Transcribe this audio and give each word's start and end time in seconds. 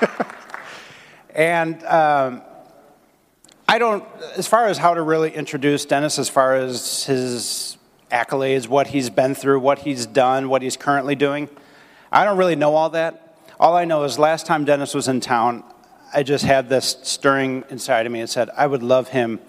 and 1.34 1.82
um, 1.84 2.42
I 3.66 3.78
don't, 3.78 4.04
as 4.36 4.46
far 4.46 4.66
as 4.66 4.78
how 4.78 4.94
to 4.94 5.02
really 5.02 5.32
introduce 5.32 5.84
Dennis, 5.84 6.18
as 6.18 6.28
far 6.28 6.56
as 6.56 7.04
his 7.04 7.76
accolades, 8.10 8.68
what 8.68 8.88
he's 8.88 9.10
been 9.10 9.34
through, 9.34 9.60
what 9.60 9.80
he's 9.80 10.06
done, 10.06 10.48
what 10.48 10.62
he's 10.62 10.76
currently 10.76 11.14
doing, 11.14 11.48
I 12.12 12.24
don't 12.24 12.38
really 12.38 12.56
know 12.56 12.74
all 12.74 12.90
that. 12.90 13.36
All 13.58 13.76
I 13.76 13.84
know 13.84 14.04
is 14.04 14.18
last 14.18 14.46
time 14.46 14.64
Dennis 14.64 14.94
was 14.94 15.08
in 15.08 15.20
town, 15.20 15.64
I 16.12 16.22
just 16.22 16.44
had 16.44 16.68
this 16.68 16.96
stirring 17.02 17.64
inside 17.70 18.06
of 18.06 18.12
me 18.12 18.20
and 18.20 18.30
said, 18.30 18.50
I 18.56 18.66
would 18.66 18.82
love 18.82 19.08
him 19.08 19.40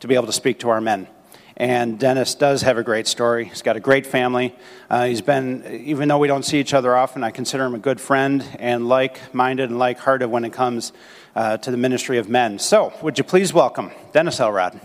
to 0.00 0.06
be 0.06 0.14
able 0.14 0.26
to 0.26 0.32
speak 0.32 0.60
to 0.60 0.68
our 0.68 0.80
men. 0.80 1.08
And 1.56 1.98
Dennis 1.98 2.34
does 2.34 2.62
have 2.62 2.78
a 2.78 2.82
great 2.82 3.06
story. 3.06 3.44
He's 3.44 3.62
got 3.62 3.76
a 3.76 3.80
great 3.80 4.06
family. 4.06 4.54
Uh, 4.88 5.06
he's 5.06 5.20
been, 5.20 5.64
even 5.84 6.08
though 6.08 6.18
we 6.18 6.28
don't 6.28 6.44
see 6.44 6.58
each 6.58 6.74
other 6.74 6.96
often, 6.96 7.22
I 7.22 7.30
consider 7.30 7.64
him 7.64 7.74
a 7.74 7.78
good 7.78 8.00
friend 8.00 8.44
and 8.58 8.88
like 8.88 9.34
minded 9.34 9.70
and 9.70 9.78
like 9.78 9.98
hearted 9.98 10.28
when 10.28 10.44
it 10.44 10.52
comes 10.52 10.92
uh, 11.36 11.58
to 11.58 11.70
the 11.70 11.76
ministry 11.76 12.18
of 12.18 12.28
men. 12.28 12.58
So, 12.58 12.92
would 13.02 13.18
you 13.18 13.24
please 13.24 13.52
welcome 13.52 13.90
Dennis 14.12 14.40
Elrod? 14.40 14.80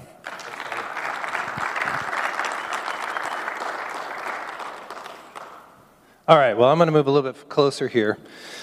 All 6.29 6.35
right, 6.35 6.57
well, 6.57 6.69
I'm 6.69 6.77
going 6.77 6.87
to 6.87 6.91
move 6.91 7.07
a 7.07 7.11
little 7.11 7.31
bit 7.31 7.47
closer 7.47 7.87
here. 7.87 8.17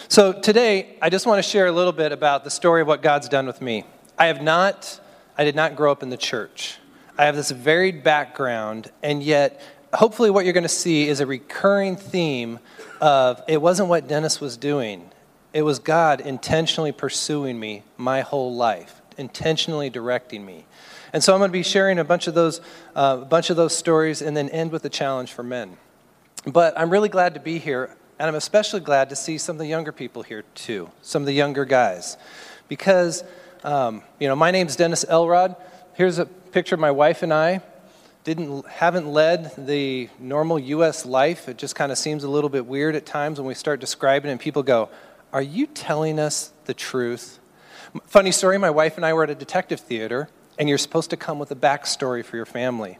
So, 0.08 0.34
today, 0.34 0.98
I 1.00 1.08
just 1.08 1.26
want 1.26 1.42
to 1.42 1.42
share 1.42 1.66
a 1.66 1.72
little 1.72 1.92
bit 1.92 2.12
about 2.12 2.44
the 2.44 2.50
story 2.50 2.82
of 2.82 2.86
what 2.86 3.00
God's 3.00 3.26
done 3.26 3.46
with 3.46 3.62
me. 3.62 3.84
I 4.18 4.26
have 4.26 4.42
not, 4.42 5.00
I 5.38 5.44
did 5.44 5.56
not 5.56 5.74
grow 5.74 5.90
up 5.90 6.02
in 6.02 6.10
the 6.10 6.18
church. 6.18 6.78
I 7.16 7.26
have 7.26 7.36
this 7.36 7.52
varied 7.52 8.02
background, 8.02 8.90
and 9.02 9.22
yet, 9.22 9.60
hopefully, 9.92 10.30
what 10.30 10.44
you're 10.44 10.52
going 10.52 10.62
to 10.64 10.68
see 10.68 11.06
is 11.08 11.20
a 11.20 11.26
recurring 11.26 11.94
theme 11.94 12.58
of 13.00 13.40
it 13.46 13.62
wasn't 13.62 13.88
what 13.88 14.08
Dennis 14.08 14.40
was 14.40 14.56
doing, 14.56 15.10
it 15.52 15.62
was 15.62 15.78
God 15.78 16.20
intentionally 16.20 16.90
pursuing 16.90 17.60
me 17.60 17.84
my 17.96 18.22
whole 18.22 18.56
life, 18.56 19.00
intentionally 19.16 19.90
directing 19.90 20.44
me. 20.44 20.64
And 21.12 21.22
so 21.22 21.32
I'm 21.32 21.38
going 21.38 21.50
to 21.50 21.52
be 21.52 21.62
sharing 21.62 22.00
a 22.00 22.04
bunch 22.04 22.26
of 22.26 22.34
those, 22.34 22.60
uh, 22.96 23.18
a 23.22 23.24
bunch 23.24 23.48
of 23.48 23.56
those 23.56 23.76
stories, 23.76 24.20
and 24.20 24.36
then 24.36 24.48
end 24.48 24.72
with 24.72 24.84
a 24.84 24.88
challenge 24.88 25.32
for 25.32 25.44
men. 25.44 25.76
But 26.44 26.76
I'm 26.76 26.90
really 26.90 27.08
glad 27.08 27.34
to 27.34 27.40
be 27.40 27.60
here, 27.60 27.96
and 28.18 28.28
I'm 28.28 28.34
especially 28.34 28.80
glad 28.80 29.10
to 29.10 29.16
see 29.16 29.38
some 29.38 29.54
of 29.54 29.60
the 29.60 29.68
younger 29.68 29.92
people 29.92 30.22
here 30.24 30.42
too, 30.56 30.90
some 31.02 31.22
of 31.22 31.26
the 31.26 31.32
younger 31.32 31.64
guys, 31.64 32.16
because 32.66 33.22
um, 33.62 34.02
you 34.18 34.26
know 34.26 34.34
my 34.34 34.50
name's 34.50 34.74
Dennis 34.74 35.04
Elrod. 35.08 35.54
Here's 35.94 36.18
a 36.18 36.28
picture 36.54 36.76
my 36.76 36.92
wife 36.92 37.24
and 37.24 37.34
I. 37.34 37.60
Didn't 38.22 38.64
haven't 38.68 39.08
led 39.08 39.52
the 39.58 40.08
normal 40.20 40.56
U.S. 40.60 41.04
life. 41.04 41.48
It 41.48 41.58
just 41.58 41.74
kind 41.74 41.90
of 41.90 41.98
seems 41.98 42.22
a 42.22 42.28
little 42.28 42.48
bit 42.48 42.64
weird 42.64 42.94
at 42.94 43.04
times 43.04 43.40
when 43.40 43.48
we 43.48 43.54
start 43.54 43.80
describing 43.80 44.28
it, 44.28 44.32
and 44.32 44.40
people 44.40 44.62
go, 44.62 44.88
are 45.32 45.42
you 45.42 45.66
telling 45.66 46.20
us 46.20 46.52
the 46.66 46.72
truth? 46.72 47.40
Funny 48.06 48.30
story 48.30 48.56
my 48.56 48.70
wife 48.70 48.96
and 48.96 49.04
I 49.04 49.12
were 49.14 49.24
at 49.24 49.30
a 49.30 49.34
detective 49.34 49.80
theater, 49.80 50.28
and 50.56 50.68
you're 50.68 50.78
supposed 50.78 51.10
to 51.10 51.16
come 51.16 51.40
with 51.40 51.50
a 51.50 51.56
backstory 51.56 52.24
for 52.24 52.36
your 52.36 52.46
family. 52.46 52.98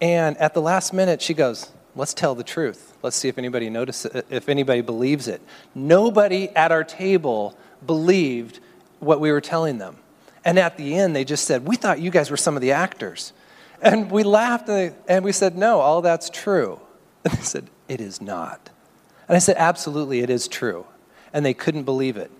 And 0.00 0.38
at 0.38 0.54
the 0.54 0.62
last 0.62 0.94
minute, 0.94 1.20
she 1.20 1.34
goes, 1.34 1.70
Let's 1.94 2.14
tell 2.14 2.34
the 2.34 2.44
truth. 2.44 2.96
Let's 3.02 3.16
see 3.16 3.28
if 3.28 3.36
anybody 3.36 3.68
notices, 3.68 4.22
if 4.30 4.48
anybody 4.48 4.80
believes 4.80 5.28
it. 5.28 5.42
Nobody 5.74 6.48
at 6.56 6.72
our 6.72 6.84
table 6.84 7.58
believed 7.84 8.58
what 9.00 9.20
we 9.20 9.30
were 9.30 9.42
telling 9.42 9.76
them. 9.76 9.98
And 10.44 10.58
at 10.58 10.76
the 10.76 10.94
end, 10.94 11.14
they 11.14 11.24
just 11.24 11.44
said, 11.44 11.66
We 11.66 11.76
thought 11.76 12.00
you 12.00 12.10
guys 12.10 12.30
were 12.30 12.36
some 12.36 12.56
of 12.56 12.62
the 12.62 12.72
actors. 12.72 13.32
And 13.82 14.10
we 14.10 14.22
laughed 14.22 14.68
and 14.68 15.24
we 15.24 15.32
said, 15.32 15.56
No, 15.56 15.80
all 15.80 16.02
that's 16.02 16.30
true. 16.30 16.80
And 17.24 17.34
they 17.34 17.42
said, 17.42 17.68
It 17.86 18.00
is 18.00 18.22
not. 18.22 18.70
And 19.28 19.36
I 19.36 19.40
said, 19.40 19.56
Absolutely, 19.58 20.20
it 20.20 20.30
is 20.30 20.48
true 20.48 20.86
and 21.32 21.44
they 21.44 21.54
couldn't 21.54 21.84
believe 21.84 22.16
it. 22.16 22.30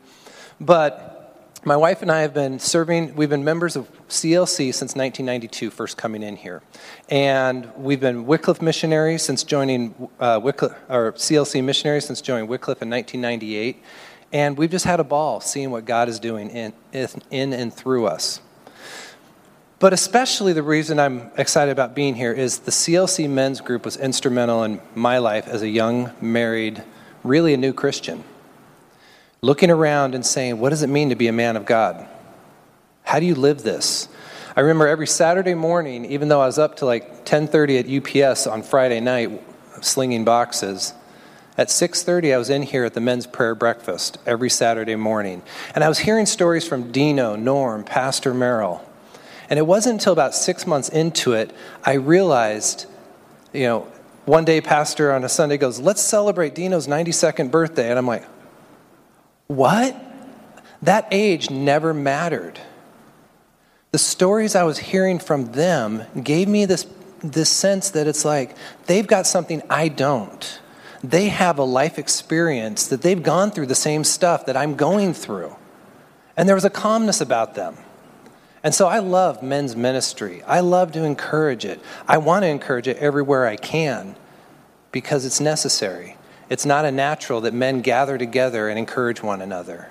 But 0.61 1.17
my 1.65 1.77
wife 1.77 2.03
and 2.03 2.11
I 2.11 2.21
have 2.23 2.33
been 2.33 2.59
serving, 2.59 3.15
we've 3.15 3.29
been 3.29 3.45
members 3.45 3.77
of 3.77 3.91
CLC 4.09 4.73
since 4.75 4.95
1992, 4.95 5.71
first 5.71 5.97
coming 5.97 6.23
in 6.23 6.37
here. 6.37 6.63
And 7.09 7.71
we've 7.77 8.01
been 8.01 8.27
Wycliffe 8.27 8.63
missionaries 8.63 9.23
since 9.23 9.45
joining, 9.45 9.95
uh, 10.19 10.41
Wycliffe, 10.43 10.75
or 10.89 11.13
CLC 11.13 11.63
missionaries 11.63 12.07
since 12.07 12.21
joining 12.21 12.49
Wycliffe 12.49 12.83
in 12.83 12.91
1998. 12.91 13.83
And 14.33 14.57
we've 14.57 14.71
just 14.71 14.85
had 14.85 15.01
a 15.01 15.05
ball 15.05 15.41
seeing 15.41 15.71
what 15.71 15.85
God 15.85 16.09
is 16.09 16.21
doing 16.21 16.51
in, 16.51 16.73
in 16.93 17.53
and 17.53 17.73
through 17.73 18.07
us. 18.07 18.41
But 19.79 19.93
especially 19.93 20.53
the 20.53 20.63
reason 20.63 21.01
I'm 21.01 21.31
excited 21.37 21.73
about 21.73 21.95
being 21.95 22.15
here 22.15 22.33
is 22.33 22.61
the 22.61 22.71
CLC 22.71 23.29
men's 23.29 23.61
group 23.61 23.85
was 23.85 23.97
instrumental 23.97 24.63
in 24.63 24.81
my 24.95 25.19
life 25.19 25.49
as 25.49 25.63
a 25.63 25.69
young, 25.69 26.13
married, 26.21 26.83
really 27.25 27.55
a 27.55 27.57
new 27.57 27.73
Christian 27.73 28.23
looking 29.43 29.71
around 29.71 30.15
and 30.15 30.25
saying, 30.25 30.59
What 30.59 30.71
does 30.71 30.83
it 30.83 30.89
mean 30.89 31.09
to 31.11 31.15
be 31.15 31.29
a 31.29 31.33
man 31.33 31.57
of 31.57 31.67
God? 31.67 32.07
How 33.03 33.21
do 33.21 33.27
you 33.27 33.35
live 33.35 33.63
this? 33.63 34.09
I 34.57 34.61
remember 34.61 34.87
every 34.87 35.07
Saturday 35.07 35.55
morning, 35.55 36.05
even 36.05 36.29
though 36.29 36.41
I 36.41 36.47
was 36.47 36.59
up 36.59 36.77
to 36.77 36.87
like 36.87 37.25
10:30 37.25 37.79
at 37.79 38.27
UPS 38.27 38.47
on 38.47 38.63
Friday 38.63 39.01
night 39.01 39.41
slinging 39.81 40.25
boxes, 40.25 40.93
at 41.61 41.69
6:30 41.69 42.33
I 42.33 42.39
was 42.39 42.49
in 42.49 42.63
here 42.63 42.85
at 42.85 42.95
the 42.95 43.03
men's 43.03 43.27
prayer 43.27 43.55
breakfast 43.55 44.17
every 44.25 44.49
Saturday 44.49 44.97
morning. 44.97 45.43
And 45.75 45.85
I 45.85 45.91
was 45.91 45.99
hearing 45.99 46.25
stories 46.25 46.67
from 46.67 46.91
Dino, 46.91 47.37
Norm, 47.37 47.85
Pastor 47.85 48.33
Merrill. 48.33 48.83
And 49.51 49.59
it 49.59 49.67
wasn't 49.67 50.01
until 50.01 50.15
about 50.15 50.35
6 50.35 50.67
months 50.67 50.89
into 50.89 51.35
it 51.35 51.53
I 51.85 51.93
realized, 51.93 52.87
you 53.53 53.65
know, 53.65 53.87
one 54.25 54.47
day 54.47 54.63
pastor 54.63 55.13
on 55.13 55.23
a 55.23 55.29
Sunday 55.29 55.59
goes, 55.59 55.79
"Let's 55.79 56.01
celebrate 56.01 56.55
Dino's 56.55 56.87
92nd 56.87 57.51
birthday." 57.51 57.91
And 57.91 57.99
I'm 57.99 58.07
like, 58.07 58.25
what? 59.49 59.95
That 60.81 61.09
age 61.11 61.51
never 61.51 61.93
mattered. 61.93 62.59
The 63.93 63.99
stories 63.99 64.55
I 64.55 64.63
was 64.63 64.79
hearing 64.79 65.19
from 65.19 65.53
them 65.53 66.05
gave 66.23 66.49
me 66.49 66.65
this, 66.65 66.87
this 67.23 67.51
sense 67.51 67.91
that 67.91 68.07
it's 68.07 68.25
like 68.25 68.55
they've 68.87 69.07
got 69.07 69.27
something 69.27 69.63
I 69.69 69.89
don't. 69.89 70.60
They 71.03 71.29
have 71.29 71.59
a 71.59 71.65
life 71.65 71.99
experience 71.99 72.87
that 72.89 73.03
they've 73.03 73.23
gone 73.23 73.51
through 73.51 73.67
the 73.67 73.75
same 73.75 74.05
stuff 74.05 74.47
that 74.47 74.57
I'm 74.57 74.75
going 74.75 75.15
through. 75.15 75.57
And 76.37 76.49
there 76.49 76.55
was 76.55 76.65
a 76.65 76.71
calmness 76.71 77.21
about 77.21 77.55
them. 77.55 77.77
And 78.63 78.75
so 78.75 78.87
I 78.87 78.99
love 78.99 79.43
men's 79.43 79.75
ministry. 79.75 80.43
I 80.43 80.61
love 80.61 80.93
to 80.93 81.05
encourage 81.05 81.65
it. 81.65 81.81
I 82.07 82.19
want 82.19 82.43
to 82.43 82.49
encourage 82.49 82.89
it 82.89 82.99
everywhere 82.99 83.47
I 83.47 83.57
can 83.57 84.17
because 84.93 85.25
it's 85.25 85.41
necessary. 85.41 86.17
It's 86.51 86.67
not 86.67 86.85
a 86.85 86.91
natural 86.91 87.41
that 87.43 87.55
men 87.55 87.81
gather 87.81 88.19
together 88.19 88.69
and 88.69 88.79
encourage 88.79 89.23
one 89.23 89.41
another. 89.41 89.89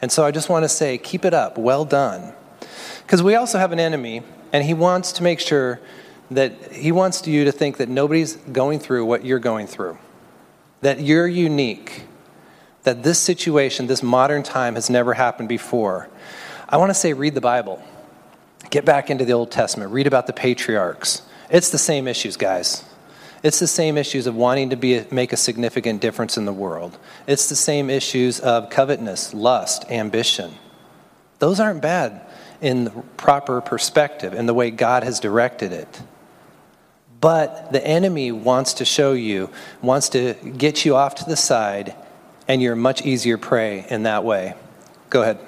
And 0.00 0.12
so 0.12 0.24
I 0.24 0.30
just 0.30 0.48
want 0.48 0.64
to 0.64 0.68
say, 0.68 0.98
keep 0.98 1.24
it 1.24 1.34
up. 1.34 1.58
Well 1.58 1.84
done. 1.84 2.32
Because 3.02 3.22
we 3.22 3.34
also 3.34 3.58
have 3.58 3.72
an 3.72 3.80
enemy, 3.80 4.22
and 4.52 4.64
he 4.64 4.74
wants 4.74 5.12
to 5.12 5.22
make 5.22 5.40
sure 5.40 5.80
that 6.30 6.72
he 6.72 6.92
wants 6.92 7.26
you 7.26 7.44
to 7.44 7.52
think 7.52 7.78
that 7.78 7.88
nobody's 7.88 8.36
going 8.36 8.78
through 8.78 9.04
what 9.06 9.24
you're 9.24 9.38
going 9.38 9.66
through, 9.66 9.96
that 10.80 11.00
you're 11.00 11.26
unique, 11.26 12.04
that 12.82 13.02
this 13.02 13.18
situation, 13.18 13.86
this 13.86 14.02
modern 14.02 14.42
time, 14.42 14.74
has 14.74 14.88
never 14.90 15.14
happened 15.14 15.48
before. 15.48 16.08
I 16.68 16.76
want 16.76 16.90
to 16.90 16.94
say, 16.94 17.12
read 17.12 17.34
the 17.34 17.40
Bible. 17.40 17.82
Get 18.70 18.84
back 18.84 19.10
into 19.10 19.24
the 19.24 19.32
Old 19.32 19.50
Testament. 19.50 19.92
Read 19.92 20.06
about 20.06 20.26
the 20.26 20.32
patriarchs. 20.32 21.22
It's 21.50 21.70
the 21.70 21.78
same 21.78 22.08
issues, 22.08 22.36
guys. 22.36 22.84
It's 23.42 23.58
the 23.60 23.66
same 23.66 23.96
issues 23.96 24.26
of 24.26 24.34
wanting 24.34 24.70
to 24.70 24.76
be, 24.76 25.04
make 25.10 25.32
a 25.32 25.36
significant 25.36 26.00
difference 26.00 26.36
in 26.36 26.46
the 26.46 26.52
world. 26.52 26.98
It's 27.26 27.48
the 27.48 27.54
same 27.54 27.90
issues 27.90 28.40
of 28.40 28.70
covetousness, 28.70 29.34
lust, 29.34 29.90
ambition. 29.90 30.54
Those 31.38 31.60
aren't 31.60 31.82
bad 31.82 32.22
in 32.60 32.84
the 32.84 32.90
proper 33.16 33.60
perspective, 33.60 34.34
in 34.34 34.46
the 34.46 34.54
way 34.54 34.70
God 34.70 35.04
has 35.04 35.20
directed 35.20 35.72
it. 35.72 36.02
But 37.20 37.72
the 37.72 37.84
enemy 37.86 38.32
wants 38.32 38.74
to 38.74 38.84
show 38.84 39.12
you, 39.12 39.50
wants 39.82 40.08
to 40.10 40.34
get 40.34 40.84
you 40.84 40.96
off 40.96 41.14
to 41.16 41.24
the 41.24 41.36
side, 41.36 41.94
and 42.48 42.60
you're 42.60 42.76
much 42.76 43.02
easier 43.02 43.38
prey 43.38 43.86
in 43.88 44.02
that 44.04 44.24
way. 44.24 44.54
Go 45.10 45.22
ahead. 45.22 45.38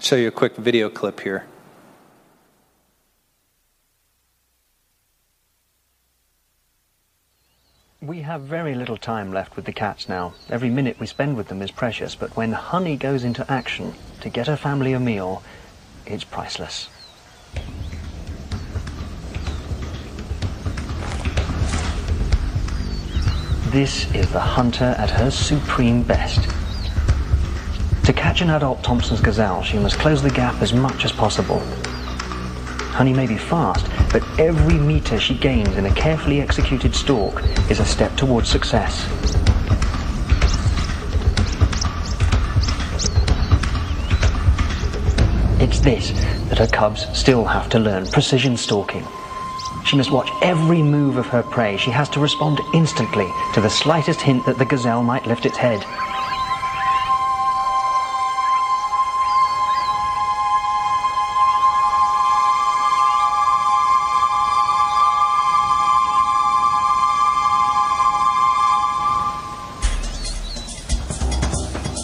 Show 0.00 0.16
you 0.16 0.28
a 0.28 0.32
quick 0.32 0.56
video 0.56 0.90
clip 0.90 1.20
here. 1.20 1.46
We 8.00 8.22
have 8.22 8.42
very 8.42 8.74
little 8.74 8.96
time 8.96 9.32
left 9.32 9.54
with 9.54 9.64
the 9.64 9.72
cats 9.72 10.08
now. 10.08 10.34
Every 10.50 10.70
minute 10.70 10.98
we 10.98 11.06
spend 11.06 11.36
with 11.36 11.46
them 11.46 11.62
is 11.62 11.70
precious, 11.70 12.16
but 12.16 12.36
when 12.36 12.50
Honey 12.50 12.96
goes 12.96 13.22
into 13.22 13.48
action 13.50 13.94
to 14.22 14.28
get 14.28 14.48
her 14.48 14.56
family 14.56 14.92
a 14.92 14.98
meal, 14.98 15.44
it's 16.04 16.24
priceless. 16.24 16.88
This 23.72 24.12
is 24.14 24.30
the 24.30 24.38
hunter 24.38 24.94
at 24.98 25.08
her 25.08 25.30
supreme 25.30 26.02
best. 26.02 26.42
To 28.04 28.12
catch 28.12 28.42
an 28.42 28.50
adult 28.50 28.82
Thompson's 28.82 29.22
gazelle, 29.22 29.62
she 29.62 29.78
must 29.78 29.98
close 29.98 30.22
the 30.22 30.28
gap 30.28 30.60
as 30.60 30.74
much 30.74 31.06
as 31.06 31.12
possible. 31.12 31.60
Honey 32.90 33.14
may 33.14 33.26
be 33.26 33.38
fast, 33.38 33.86
but 34.12 34.22
every 34.38 34.74
meter 34.74 35.18
she 35.18 35.34
gains 35.34 35.74
in 35.78 35.86
a 35.86 35.94
carefully 35.94 36.42
executed 36.42 36.94
stalk 36.94 37.42
is 37.70 37.80
a 37.80 37.84
step 37.86 38.14
towards 38.14 38.50
success. 38.50 39.08
This 45.82 46.12
that 46.48 46.58
her 46.58 46.66
cubs 46.66 47.06
still 47.18 47.44
have 47.44 47.68
to 47.70 47.78
learn 47.78 48.06
precision 48.06 48.56
stalking. 48.56 49.04
She 49.84 49.96
must 49.96 50.12
watch 50.12 50.30
every 50.40 50.80
move 50.80 51.16
of 51.16 51.26
her 51.26 51.42
prey. 51.42 51.76
She 51.76 51.90
has 51.90 52.08
to 52.10 52.20
respond 52.20 52.60
instantly 52.72 53.28
to 53.54 53.60
the 53.60 53.68
slightest 53.68 54.20
hint 54.20 54.46
that 54.46 54.58
the 54.58 54.64
gazelle 54.64 55.02
might 55.02 55.26
lift 55.26 55.44
its 55.44 55.56
head. 55.56 55.84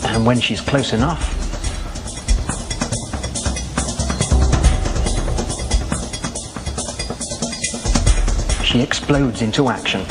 And 0.05 0.27
when 0.27 0.41
she's 0.41 0.61
close 0.61 0.93
enough, 0.93 1.38
she 8.79 8.85
explodes 8.85 9.43
into 9.43 9.69
action. 9.69 10.03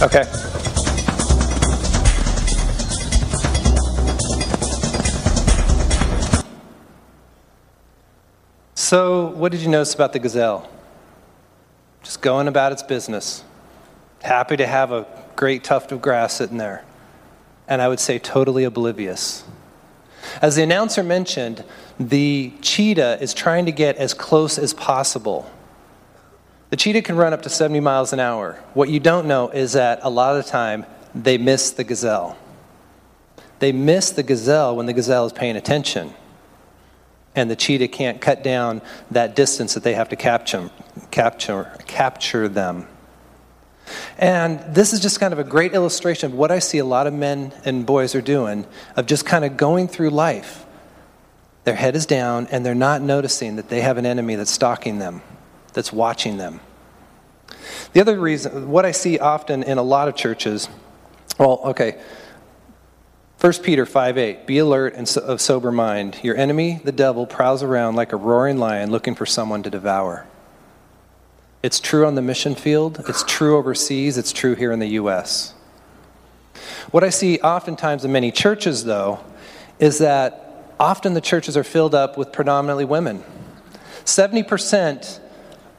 Okay. 0.00 0.24
So, 8.74 9.26
what 9.26 9.52
did 9.52 9.60
you 9.60 9.68
notice 9.68 9.92
about 9.92 10.14
the 10.14 10.18
gazelle? 10.18 10.70
Just 12.02 12.22
going 12.22 12.48
about 12.48 12.72
its 12.72 12.82
business. 12.82 13.44
Happy 14.22 14.56
to 14.56 14.66
have 14.66 14.90
a 14.90 15.06
great 15.36 15.64
tuft 15.64 15.92
of 15.92 16.00
grass 16.00 16.32
sitting 16.34 16.56
there. 16.56 16.82
And 17.66 17.82
I 17.82 17.88
would 17.88 18.00
say 18.00 18.18
totally 18.18 18.64
oblivious. 18.64 19.44
As 20.40 20.56
the 20.56 20.62
announcer 20.62 21.02
mentioned, 21.02 21.64
the 21.98 22.52
cheetah 22.60 23.20
is 23.20 23.34
trying 23.34 23.66
to 23.66 23.72
get 23.72 23.96
as 23.96 24.14
close 24.14 24.58
as 24.58 24.74
possible. 24.74 25.50
The 26.70 26.76
cheetah 26.76 27.02
can 27.02 27.16
run 27.16 27.32
up 27.32 27.42
to 27.42 27.48
70 27.48 27.80
miles 27.80 28.12
an 28.12 28.20
hour. 28.20 28.62
What 28.74 28.88
you 28.90 29.00
don't 29.00 29.26
know 29.26 29.48
is 29.48 29.72
that 29.72 30.00
a 30.02 30.10
lot 30.10 30.36
of 30.36 30.44
the 30.44 30.50
time 30.50 30.84
they 31.14 31.38
miss 31.38 31.70
the 31.70 31.84
gazelle. 31.84 32.36
They 33.58 33.72
miss 33.72 34.10
the 34.10 34.22
gazelle 34.22 34.76
when 34.76 34.86
the 34.86 34.92
gazelle 34.92 35.26
is 35.26 35.32
paying 35.32 35.56
attention. 35.56 36.12
And 37.34 37.50
the 37.50 37.56
cheetah 37.56 37.88
can't 37.88 38.20
cut 38.20 38.42
down 38.42 38.82
that 39.10 39.34
distance 39.34 39.74
that 39.74 39.82
they 39.82 39.94
have 39.94 40.08
to 40.10 40.16
capture, 40.16 40.70
capture, 41.10 41.72
capture 41.86 42.48
them. 42.48 42.86
And 44.18 44.60
this 44.74 44.92
is 44.92 45.00
just 45.00 45.20
kind 45.20 45.32
of 45.32 45.38
a 45.38 45.44
great 45.44 45.74
illustration 45.74 46.32
of 46.32 46.36
what 46.36 46.50
I 46.50 46.58
see 46.58 46.78
a 46.78 46.84
lot 46.84 47.06
of 47.06 47.14
men 47.14 47.52
and 47.64 47.86
boys 47.86 48.14
are 48.14 48.20
doing 48.20 48.66
of 48.96 49.06
just 49.06 49.24
kind 49.26 49.44
of 49.44 49.56
going 49.56 49.88
through 49.88 50.10
life. 50.10 50.64
Their 51.64 51.74
head 51.74 51.96
is 51.96 52.06
down 52.06 52.48
and 52.50 52.64
they're 52.64 52.74
not 52.74 53.02
noticing 53.02 53.56
that 53.56 53.68
they 53.68 53.80
have 53.80 53.98
an 53.98 54.06
enemy 54.06 54.36
that's 54.36 54.50
stalking 54.50 54.98
them, 54.98 55.22
that's 55.72 55.92
watching 55.92 56.38
them. 56.38 56.60
The 57.92 58.00
other 58.00 58.18
reason, 58.18 58.70
what 58.70 58.84
I 58.84 58.92
see 58.92 59.18
often 59.18 59.62
in 59.62 59.78
a 59.78 59.82
lot 59.82 60.08
of 60.08 60.16
churches, 60.16 60.68
well, 61.38 61.60
okay, 61.64 62.00
1 63.40 63.52
Peter 63.62 63.86
5 63.86 64.18
8, 64.18 64.46
be 64.46 64.58
alert 64.58 64.94
and 64.94 65.08
of 65.18 65.40
sober 65.40 65.70
mind. 65.70 66.18
Your 66.22 66.36
enemy, 66.36 66.80
the 66.82 66.92
devil, 66.92 67.26
prowls 67.26 67.62
around 67.62 67.94
like 67.94 68.12
a 68.12 68.16
roaring 68.16 68.58
lion 68.58 68.90
looking 68.90 69.14
for 69.14 69.26
someone 69.26 69.62
to 69.62 69.70
devour. 69.70 70.26
It's 71.62 71.80
true 71.80 72.06
on 72.06 72.14
the 72.14 72.22
mission 72.22 72.54
field, 72.54 73.04
it's 73.08 73.24
true 73.24 73.56
overseas, 73.56 74.16
it's 74.16 74.32
true 74.32 74.54
here 74.54 74.70
in 74.70 74.78
the 74.78 74.90
U.S. 74.90 75.54
What 76.92 77.02
I 77.02 77.10
see 77.10 77.38
oftentimes 77.40 78.04
in 78.04 78.12
many 78.12 78.30
churches, 78.30 78.84
though, 78.84 79.20
is 79.80 79.98
that 79.98 80.74
often 80.78 81.14
the 81.14 81.20
churches 81.20 81.56
are 81.56 81.64
filled 81.64 81.94
up 81.94 82.16
with 82.16 82.32
predominantly 82.32 82.84
women. 82.84 83.24
70% 84.04 85.18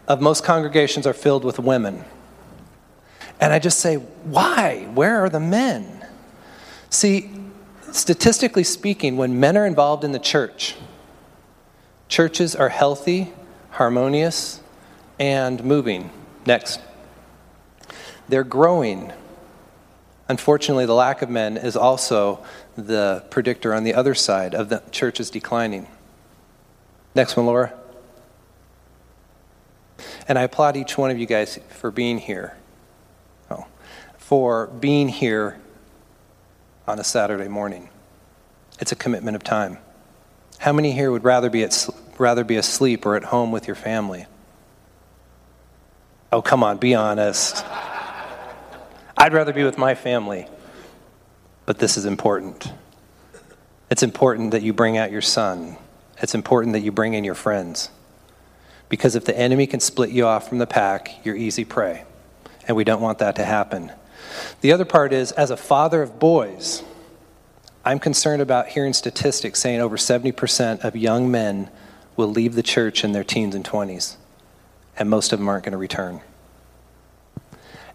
of 0.07 0.21
most 0.21 0.43
congregations 0.43 1.07
are 1.07 1.13
filled 1.13 1.45
with 1.45 1.59
women. 1.59 2.03
And 3.39 3.53
I 3.53 3.59
just 3.59 3.79
say, 3.79 3.95
why? 3.95 4.87
Where 4.93 5.23
are 5.23 5.29
the 5.29 5.39
men? 5.39 6.05
See, 6.89 7.31
statistically 7.91 8.65
speaking, 8.65 9.15
when 9.15 9.39
men 9.39 9.55
are 9.55 9.65
involved 9.65 10.03
in 10.03 10.11
the 10.11 10.19
church, 10.19 10.75
churches 12.09 12.55
are 12.55 12.69
healthy, 12.69 13.31
harmonious, 13.71 14.61
and 15.19 15.63
moving. 15.63 16.09
Next. 16.45 16.79
They're 18.29 18.43
growing. 18.43 19.11
Unfortunately, 20.27 20.85
the 20.85 20.93
lack 20.93 21.21
of 21.21 21.29
men 21.29 21.57
is 21.57 21.75
also 21.75 22.43
the 22.75 23.25
predictor 23.29 23.73
on 23.73 23.83
the 23.83 23.93
other 23.93 24.15
side 24.15 24.55
of 24.55 24.69
the 24.69 24.81
church 24.91 25.19
is 25.19 25.29
declining. 25.29 25.87
Next 27.15 27.35
one, 27.35 27.45
Laura. 27.45 27.73
And 30.27 30.37
I 30.37 30.43
applaud 30.43 30.77
each 30.77 30.97
one 30.97 31.11
of 31.11 31.17
you 31.17 31.25
guys 31.25 31.59
for 31.69 31.91
being 31.91 32.19
here. 32.19 32.55
Oh, 33.49 33.65
for 34.17 34.67
being 34.67 35.09
here 35.09 35.59
on 36.87 36.99
a 36.99 37.03
Saturday 37.03 37.47
morning. 37.47 37.89
It's 38.79 38.91
a 38.91 38.95
commitment 38.95 39.35
of 39.35 39.43
time. 39.43 39.79
How 40.59 40.71
many 40.71 40.91
here 40.91 41.11
would 41.11 41.23
rather 41.23 41.49
be, 41.49 41.63
at, 41.63 41.89
rather 42.17 42.43
be 42.43 42.55
asleep 42.55 43.05
or 43.05 43.15
at 43.15 43.25
home 43.25 43.51
with 43.51 43.67
your 43.67 43.75
family? 43.75 44.27
Oh, 46.31 46.41
come 46.43 46.63
on, 46.63 46.77
be 46.77 46.93
honest. 46.93 47.65
I'd 49.17 49.33
rather 49.33 49.51
be 49.51 49.63
with 49.63 49.77
my 49.77 49.95
family. 49.95 50.47
But 51.65 51.79
this 51.79 51.97
is 51.97 52.05
important. 52.05 52.71
It's 53.89 54.03
important 54.03 54.51
that 54.51 54.61
you 54.61 54.71
bring 54.71 54.97
out 54.97 55.11
your 55.11 55.21
son. 55.21 55.77
It's 56.21 56.35
important 56.35 56.73
that 56.73 56.81
you 56.81 56.91
bring 56.91 57.15
in 57.15 57.23
your 57.23 57.35
friends. 57.35 57.89
Because 58.89 59.15
if 59.15 59.25
the 59.25 59.37
enemy 59.37 59.65
can 59.65 59.79
split 59.79 60.11
you 60.11 60.27
off 60.27 60.47
from 60.47 60.59
the 60.59 60.67
pack, 60.67 61.25
you're 61.25 61.35
easy 61.35 61.65
prey. 61.65 62.03
And 62.67 62.77
we 62.77 62.83
don't 62.83 63.01
want 63.01 63.17
that 63.19 63.35
to 63.37 63.43
happen. 63.43 63.91
The 64.61 64.71
other 64.71 64.85
part 64.85 65.11
is, 65.11 65.31
as 65.31 65.49
a 65.49 65.57
father 65.57 66.03
of 66.03 66.19
boys, 66.19 66.83
I'm 67.83 67.97
concerned 67.97 68.41
about 68.41 68.67
hearing 68.67 68.93
statistics 68.93 69.59
saying 69.59 69.81
over 69.81 69.97
70% 69.97 70.83
of 70.83 70.95
young 70.95 71.31
men 71.31 71.71
will 72.15 72.29
leave 72.29 72.53
the 72.53 72.63
church 72.63 73.03
in 73.03 73.13
their 73.13 73.23
teens 73.23 73.55
and 73.55 73.65
20s 73.65 74.17
and 74.99 75.09
most 75.09 75.33
of 75.33 75.39
them 75.39 75.47
aren't 75.47 75.63
going 75.63 75.71
to 75.71 75.77
return. 75.77 76.21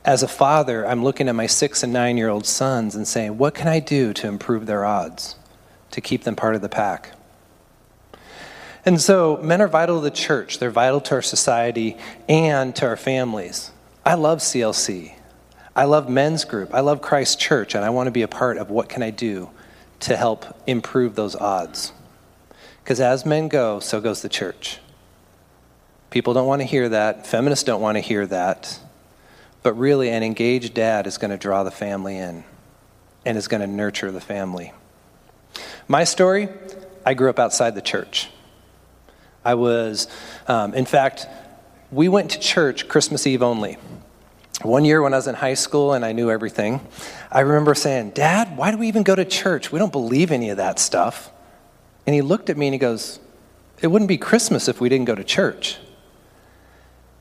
As 0.05 0.23
a 0.23 0.29
father, 0.29 0.87
I'm 0.87 1.05
looking 1.05 1.29
at 1.29 1.35
my 1.35 1.47
six 1.47 1.83
and 1.83 1.93
nine 1.93 2.17
year 2.17 2.29
old 2.29 2.47
sons 2.47 2.95
and 2.95 3.07
saying, 3.07 3.39
what 3.39 3.55
can 3.55 3.69
I 3.69 3.79
do 3.79 4.13
to 4.15 4.27
improve 4.27 4.67
their 4.67 4.85
odds, 4.85 5.37
to 5.93 6.01
keep 6.01 6.25
them 6.25 6.35
part 6.35 6.55
of 6.55 6.63
the 6.63 6.69
pack? 6.69 7.13
And 8.87 9.01
so, 9.01 9.39
men 9.43 9.63
are 9.63 9.69
vital 9.69 10.01
to 10.01 10.05
the 10.05 10.11
church, 10.11 10.59
they're 10.59 10.71
vital 10.71 11.01
to 11.03 11.15
our 11.15 11.23
society 11.23 11.97
and 12.29 12.75
to 12.77 12.87
our 12.87 12.97
families. 12.97 13.71
I 14.05 14.15
love 14.15 14.41
CLC. 14.41 15.15
I 15.77 15.85
love 15.85 16.09
men's 16.09 16.45
group. 16.45 16.73
I 16.73 16.81
love 16.81 17.01
Christ 17.01 17.41
Church, 17.41 17.75
and 17.75 17.85
I 17.85 17.91
want 17.91 18.07
to 18.07 18.13
be 18.13 18.23
a 18.23 18.29
part 18.29 18.59
of 18.59 18.71
what 18.71 18.89
can 18.89 19.03
I 19.03 19.11
do 19.11 19.51
to 20.01 20.17
help 20.17 20.45
improve 20.67 21.17
those 21.17 21.35
odds. 21.35 21.93
Because 22.83 23.01
as 23.01 23.25
men 23.25 23.49
go, 23.49 23.81
so 23.81 24.01
goes 24.01 24.23
the 24.23 24.29
church. 24.29 24.79
People 26.15 26.33
don't 26.33 26.47
want 26.47 26.63
to 26.63 26.65
hear 26.65 26.89
that. 26.91 27.27
Feminists 27.27 27.65
don't 27.65 27.81
want 27.81 27.97
to 27.97 28.01
hear 28.01 28.25
that. 28.25 28.79
But 29.65 29.73
really, 29.73 30.11
an 30.11 30.23
engaged 30.23 30.73
dad 30.73 31.09
is 31.09 31.19
going 31.19 31.33
to 31.33 31.37
draw 31.37 31.65
the 31.65 31.73
family 31.73 32.17
in 32.19 32.45
and 33.27 33.37
is 33.37 33.49
going 33.49 33.63
to 33.63 33.67
nurture 33.67 34.13
the 34.13 34.21
family. 34.21 34.73
My 35.89 36.05
story 36.05 36.49
I 37.05 37.15
grew 37.15 37.31
up 37.31 37.41
outside 37.41 37.75
the 37.75 37.83
church. 37.83 38.31
I 39.45 39.55
was, 39.55 40.07
um, 40.47 40.73
in 40.75 40.85
fact, 40.85 41.27
we 41.91 42.09
went 42.09 42.31
to 42.31 42.39
church 42.39 42.87
Christmas 42.87 43.27
Eve 43.27 43.43
only. 43.43 43.77
One 44.63 44.85
year 44.85 45.03
when 45.03 45.15
I 45.15 45.17
was 45.17 45.27
in 45.27 45.35
high 45.35 45.55
school 45.55 45.95
and 45.95 46.05
I 46.05 46.13
knew 46.13 46.31
everything, 46.31 46.81
I 47.33 47.41
remember 47.41 47.75
saying, 47.75 48.11
Dad, 48.11 48.57
why 48.57 48.71
do 48.71 48.79
we 48.79 48.87
even 48.87 49.03
go 49.03 49.17
to 49.17 49.25
church? 49.25 49.73
We 49.73 49.81
don't 49.81 49.91
believe 49.91 50.31
any 50.31 50.51
of 50.51 50.59
that 50.59 50.79
stuff. 50.79 51.33
And 52.07 52.15
he 52.15 52.23
looked 52.23 52.51
at 52.51 52.57
me 52.57 52.69
and 52.69 52.75
he 52.75 52.79
goes, 52.79 53.19
It 53.83 53.89
wouldn't 53.89 54.09
be 54.09 54.17
Christmas 54.17 54.69
if 54.69 54.81
we 54.81 54.89
didn't 54.89 55.07
go 55.07 55.17
to 55.17 55.25
church. 55.25 55.79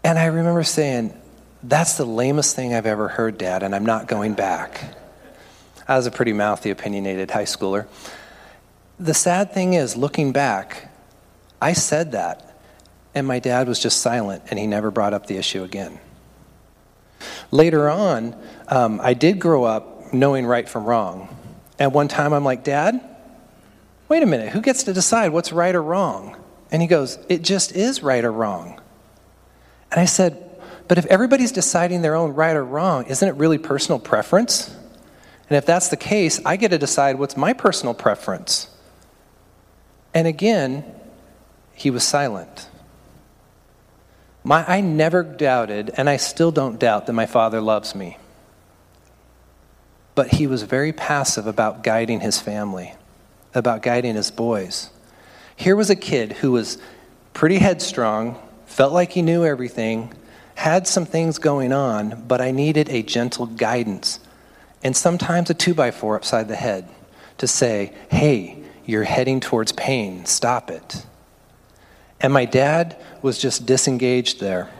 And 0.03 0.19
I 0.19 0.25
remember 0.25 0.63
saying, 0.63 1.17
That's 1.61 1.95
the 1.97 2.05
lamest 2.05 2.55
thing 2.55 2.73
I've 2.73 2.85
ever 2.85 3.07
heard, 3.07 3.37
Dad, 3.37 3.63
and 3.63 3.73
I'm 3.73 3.85
not 3.85 4.07
going 4.07 4.33
back. 4.33 4.95
I 5.87 5.97
was 5.97 6.05
a 6.05 6.11
pretty 6.11 6.33
mouthy, 6.33 6.69
opinionated 6.69 7.31
high 7.31 7.43
schooler. 7.43 7.87
The 8.99 9.13
sad 9.13 9.53
thing 9.53 9.73
is, 9.73 9.97
looking 9.97 10.31
back, 10.31 10.89
I 11.61 11.73
said 11.73 12.11
that, 12.11 12.57
and 13.15 13.27
my 13.27 13.39
dad 13.39 13.67
was 13.67 13.79
just 13.79 14.01
silent, 14.01 14.43
and 14.49 14.59
he 14.59 14.67
never 14.67 14.91
brought 14.91 15.13
up 15.13 15.27
the 15.27 15.37
issue 15.37 15.63
again. 15.63 15.99
Later 17.51 17.89
on, 17.89 18.35
um, 18.67 18.99
I 19.01 19.13
did 19.13 19.39
grow 19.39 19.63
up 19.63 20.13
knowing 20.13 20.45
right 20.45 20.67
from 20.67 20.85
wrong. 20.85 21.35
And 21.79 21.93
one 21.93 22.07
time 22.07 22.33
I'm 22.33 22.43
like, 22.43 22.63
Dad, 22.63 23.01
wait 24.09 24.23
a 24.23 24.25
minute, 24.25 24.49
who 24.49 24.61
gets 24.61 24.83
to 24.83 24.93
decide 24.93 25.29
what's 25.29 25.51
right 25.51 25.73
or 25.73 25.81
wrong? 25.81 26.37
And 26.71 26.81
he 26.81 26.87
goes, 26.87 27.17
It 27.29 27.41
just 27.41 27.71
is 27.73 28.03
right 28.03 28.23
or 28.23 28.31
wrong. 28.31 28.79
And 29.93 30.01
I 30.01 30.05
said, 30.05 30.43
But 30.87 30.97
if 30.97 31.05
everybody's 31.05 31.51
deciding 31.51 32.01
their 32.01 32.15
own 32.15 32.33
right 32.33 32.55
or 32.55 32.65
wrong, 32.65 33.05
isn't 33.05 33.27
it 33.27 33.35
really 33.35 33.59
personal 33.59 33.99
preference? 33.99 34.75
And 35.49 35.57
if 35.57 35.67
that's 35.67 35.89
the 35.89 35.97
case, 35.97 36.41
I 36.43 36.55
get 36.55 36.69
to 36.69 36.79
decide 36.79 37.19
what's 37.19 37.37
my 37.37 37.53
personal 37.53 37.93
preference. 37.93 38.69
And 40.11 40.25
again, 40.25 40.83
he 41.75 41.91
was 41.91 42.03
silent. 42.03 42.69
My, 44.43 44.65
I 44.67 44.81
never 44.81 45.21
doubted, 45.21 45.91
and 45.95 46.09
I 46.09 46.17
still 46.17 46.51
don't 46.51 46.79
doubt, 46.79 47.05
that 47.05 47.13
my 47.13 47.27
father 47.27 47.61
loves 47.61 47.93
me. 47.93 48.17
But 50.15 50.33
he 50.33 50.47
was 50.47 50.63
very 50.63 50.91
passive 50.91 51.45
about 51.45 51.83
guiding 51.83 52.19
his 52.19 52.39
family, 52.39 52.95
about 53.53 53.83
guiding 53.83 54.15
his 54.15 54.31
boys. 54.31 54.89
Here 55.55 55.75
was 55.75 55.91
a 55.91 55.95
kid 55.95 56.33
who 56.33 56.51
was 56.51 56.79
pretty 57.33 57.59
headstrong, 57.59 58.41
felt 58.73 58.91
like 58.91 59.11
he 59.11 59.21
knew 59.21 59.45
everything, 59.45 60.11
had 60.55 60.87
some 60.87 61.05
things 61.05 61.37
going 61.37 61.71
on, 61.71 62.23
but 62.27 62.41
I 62.41 62.49
needed 62.49 62.89
a 62.89 63.03
gentle 63.03 63.45
guidance 63.45 64.19
and 64.83 64.97
sometimes 64.97 65.49
a 65.51 65.53
two 65.53 65.75
by 65.75 65.91
four 65.91 66.15
upside 66.15 66.47
the 66.47 66.55
head 66.55 66.89
to 67.37 67.47
say, 67.47 67.93
hey, 68.09 68.63
you're 68.85 69.03
heading 69.03 69.39
towards 69.39 69.71
pain, 69.73 70.25
stop 70.25 70.71
it. 70.71 71.05
And 72.19 72.33
my 72.33 72.45
dad 72.45 72.97
was 73.21 73.37
just 73.37 73.67
disengaged 73.67 74.39
there. 74.39 74.71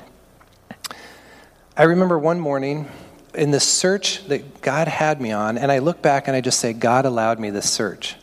I 1.78 1.84
remember 1.84 2.18
one 2.18 2.40
morning 2.40 2.90
in 3.36 3.52
this 3.52 3.64
search 3.64 4.28
that 4.28 4.62
God 4.62 4.88
had 4.88 5.22
me 5.22 5.32
on, 5.32 5.58
and 5.58 5.72
I 5.72 5.80
look 5.80 6.02
back 6.02 6.28
and 6.28 6.36
I 6.36 6.42
just 6.42 6.60
say, 6.60 6.74
God 6.74 7.06
allowed 7.06 7.40
me 7.40 7.52
this 7.52 7.70
search. 7.70 8.16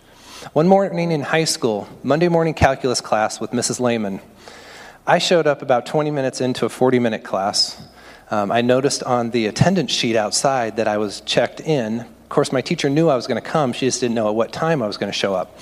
One 0.52 0.66
morning 0.66 1.12
in 1.12 1.20
high 1.20 1.44
school, 1.44 1.88
Monday 2.02 2.28
morning 2.28 2.54
calculus 2.54 3.00
class 3.00 3.40
with 3.40 3.52
Mrs. 3.52 3.78
Lehman, 3.78 4.20
I 5.06 5.18
showed 5.18 5.46
up 5.46 5.62
about 5.62 5.86
20 5.86 6.10
minutes 6.10 6.40
into 6.40 6.66
a 6.66 6.68
40 6.68 6.98
minute 6.98 7.24
class. 7.24 7.80
Um, 8.30 8.52
I 8.52 8.60
noticed 8.60 9.02
on 9.02 9.30
the 9.30 9.46
attendance 9.46 9.90
sheet 9.90 10.14
outside 10.14 10.76
that 10.76 10.86
I 10.86 10.98
was 10.98 11.20
checked 11.22 11.60
in. 11.60 12.00
Of 12.00 12.28
course, 12.28 12.52
my 12.52 12.60
teacher 12.60 12.88
knew 12.88 13.08
I 13.08 13.16
was 13.16 13.26
going 13.26 13.42
to 13.42 13.48
come, 13.48 13.72
she 13.72 13.86
just 13.86 14.00
didn't 14.00 14.14
know 14.14 14.28
at 14.28 14.34
what 14.34 14.52
time 14.52 14.82
I 14.82 14.86
was 14.86 14.98
going 14.98 15.10
to 15.10 15.18
show 15.18 15.34
up. 15.34 15.58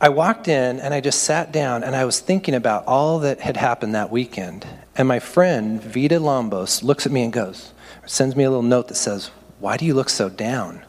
I 0.00 0.08
walked 0.08 0.48
in 0.48 0.80
and 0.80 0.92
I 0.92 1.00
just 1.00 1.22
sat 1.22 1.52
down 1.52 1.84
and 1.84 1.94
I 1.94 2.04
was 2.04 2.20
thinking 2.20 2.54
about 2.54 2.86
all 2.86 3.20
that 3.20 3.40
had 3.40 3.56
happened 3.56 3.94
that 3.94 4.10
weekend. 4.10 4.66
And 4.96 5.06
my 5.06 5.20
friend, 5.20 5.80
Vita 5.82 6.18
Lombos, 6.18 6.82
looks 6.82 7.06
at 7.06 7.12
me 7.12 7.22
and 7.22 7.32
goes, 7.32 7.72
sends 8.04 8.34
me 8.34 8.44
a 8.44 8.50
little 8.50 8.62
note 8.62 8.88
that 8.88 8.96
says, 8.96 9.30
Why 9.58 9.76
do 9.76 9.84
you 9.84 9.94
look 9.94 10.10
so 10.10 10.28
down? 10.28 10.82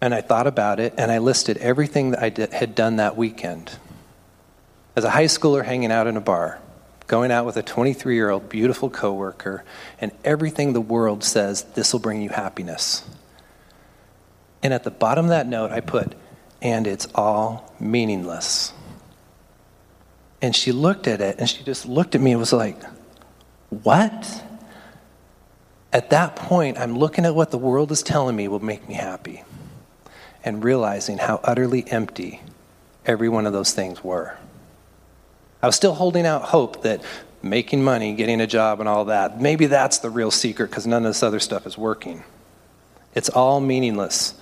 And 0.00 0.14
I 0.14 0.20
thought 0.20 0.46
about 0.46 0.80
it 0.80 0.94
and 0.96 1.10
I 1.10 1.18
listed 1.18 1.58
everything 1.58 2.12
that 2.12 2.22
I 2.22 2.56
had 2.56 2.74
done 2.74 2.96
that 2.96 3.16
weekend. 3.16 3.76
As 4.96 5.04
a 5.04 5.10
high 5.10 5.26
schooler 5.26 5.62
hanging 5.62 5.92
out 5.92 6.06
in 6.06 6.16
a 6.16 6.22
bar, 6.22 6.58
going 7.06 7.30
out 7.30 7.44
with 7.44 7.58
a 7.58 7.62
23 7.62 8.14
year 8.14 8.30
old 8.30 8.48
beautiful 8.48 8.88
coworker, 8.88 9.62
and 10.00 10.10
everything 10.24 10.72
the 10.72 10.80
world 10.80 11.22
says 11.22 11.62
this 11.74 11.92
will 11.92 12.00
bring 12.00 12.22
you 12.22 12.30
happiness. 12.30 13.06
And 14.62 14.72
at 14.72 14.84
the 14.84 14.90
bottom 14.90 15.26
of 15.26 15.28
that 15.28 15.46
note, 15.46 15.70
I 15.70 15.80
put, 15.80 16.14
and 16.62 16.86
it's 16.86 17.06
all 17.14 17.74
meaningless. 17.78 18.72
And 20.40 20.56
she 20.56 20.72
looked 20.72 21.06
at 21.06 21.20
it 21.20 21.38
and 21.38 21.48
she 21.48 21.62
just 21.62 21.86
looked 21.86 22.14
at 22.14 22.20
me 22.22 22.30
and 22.30 22.40
was 22.40 22.54
like, 22.54 22.82
What? 23.68 24.44
At 25.92 26.10
that 26.10 26.36
point, 26.36 26.78
I'm 26.78 26.98
looking 26.98 27.24
at 27.26 27.34
what 27.34 27.50
the 27.50 27.58
world 27.58 27.92
is 27.92 28.02
telling 28.02 28.34
me 28.34 28.48
will 28.48 28.60
make 28.60 28.88
me 28.88 28.94
happy 28.94 29.44
and 30.42 30.64
realizing 30.64 31.18
how 31.18 31.40
utterly 31.44 31.86
empty 31.90 32.40
every 33.04 33.28
one 33.28 33.46
of 33.46 33.52
those 33.52 33.72
things 33.72 34.02
were. 34.02 34.36
I 35.62 35.66
was 35.66 35.76
still 35.76 35.94
holding 35.94 36.26
out 36.26 36.42
hope 36.42 36.82
that 36.82 37.02
making 37.42 37.82
money, 37.82 38.14
getting 38.14 38.40
a 38.40 38.46
job, 38.46 38.80
and 38.80 38.88
all 38.88 39.06
that, 39.06 39.40
maybe 39.40 39.66
that's 39.66 39.98
the 39.98 40.10
real 40.10 40.30
secret 40.30 40.70
because 40.70 40.86
none 40.86 41.04
of 41.04 41.10
this 41.10 41.22
other 41.22 41.40
stuff 41.40 41.66
is 41.66 41.78
working. 41.78 42.24
It's 43.14 43.28
all 43.28 43.60
meaningless. 43.60 44.34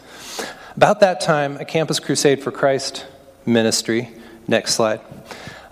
About 0.77 1.01
that 1.01 1.21
time, 1.21 1.57
a 1.59 1.65
Campus 1.65 2.01
Crusade 2.01 2.43
for 2.43 2.51
Christ 2.51 3.07
ministry, 3.47 4.11
next 4.49 4.75
slide, 4.75 5.01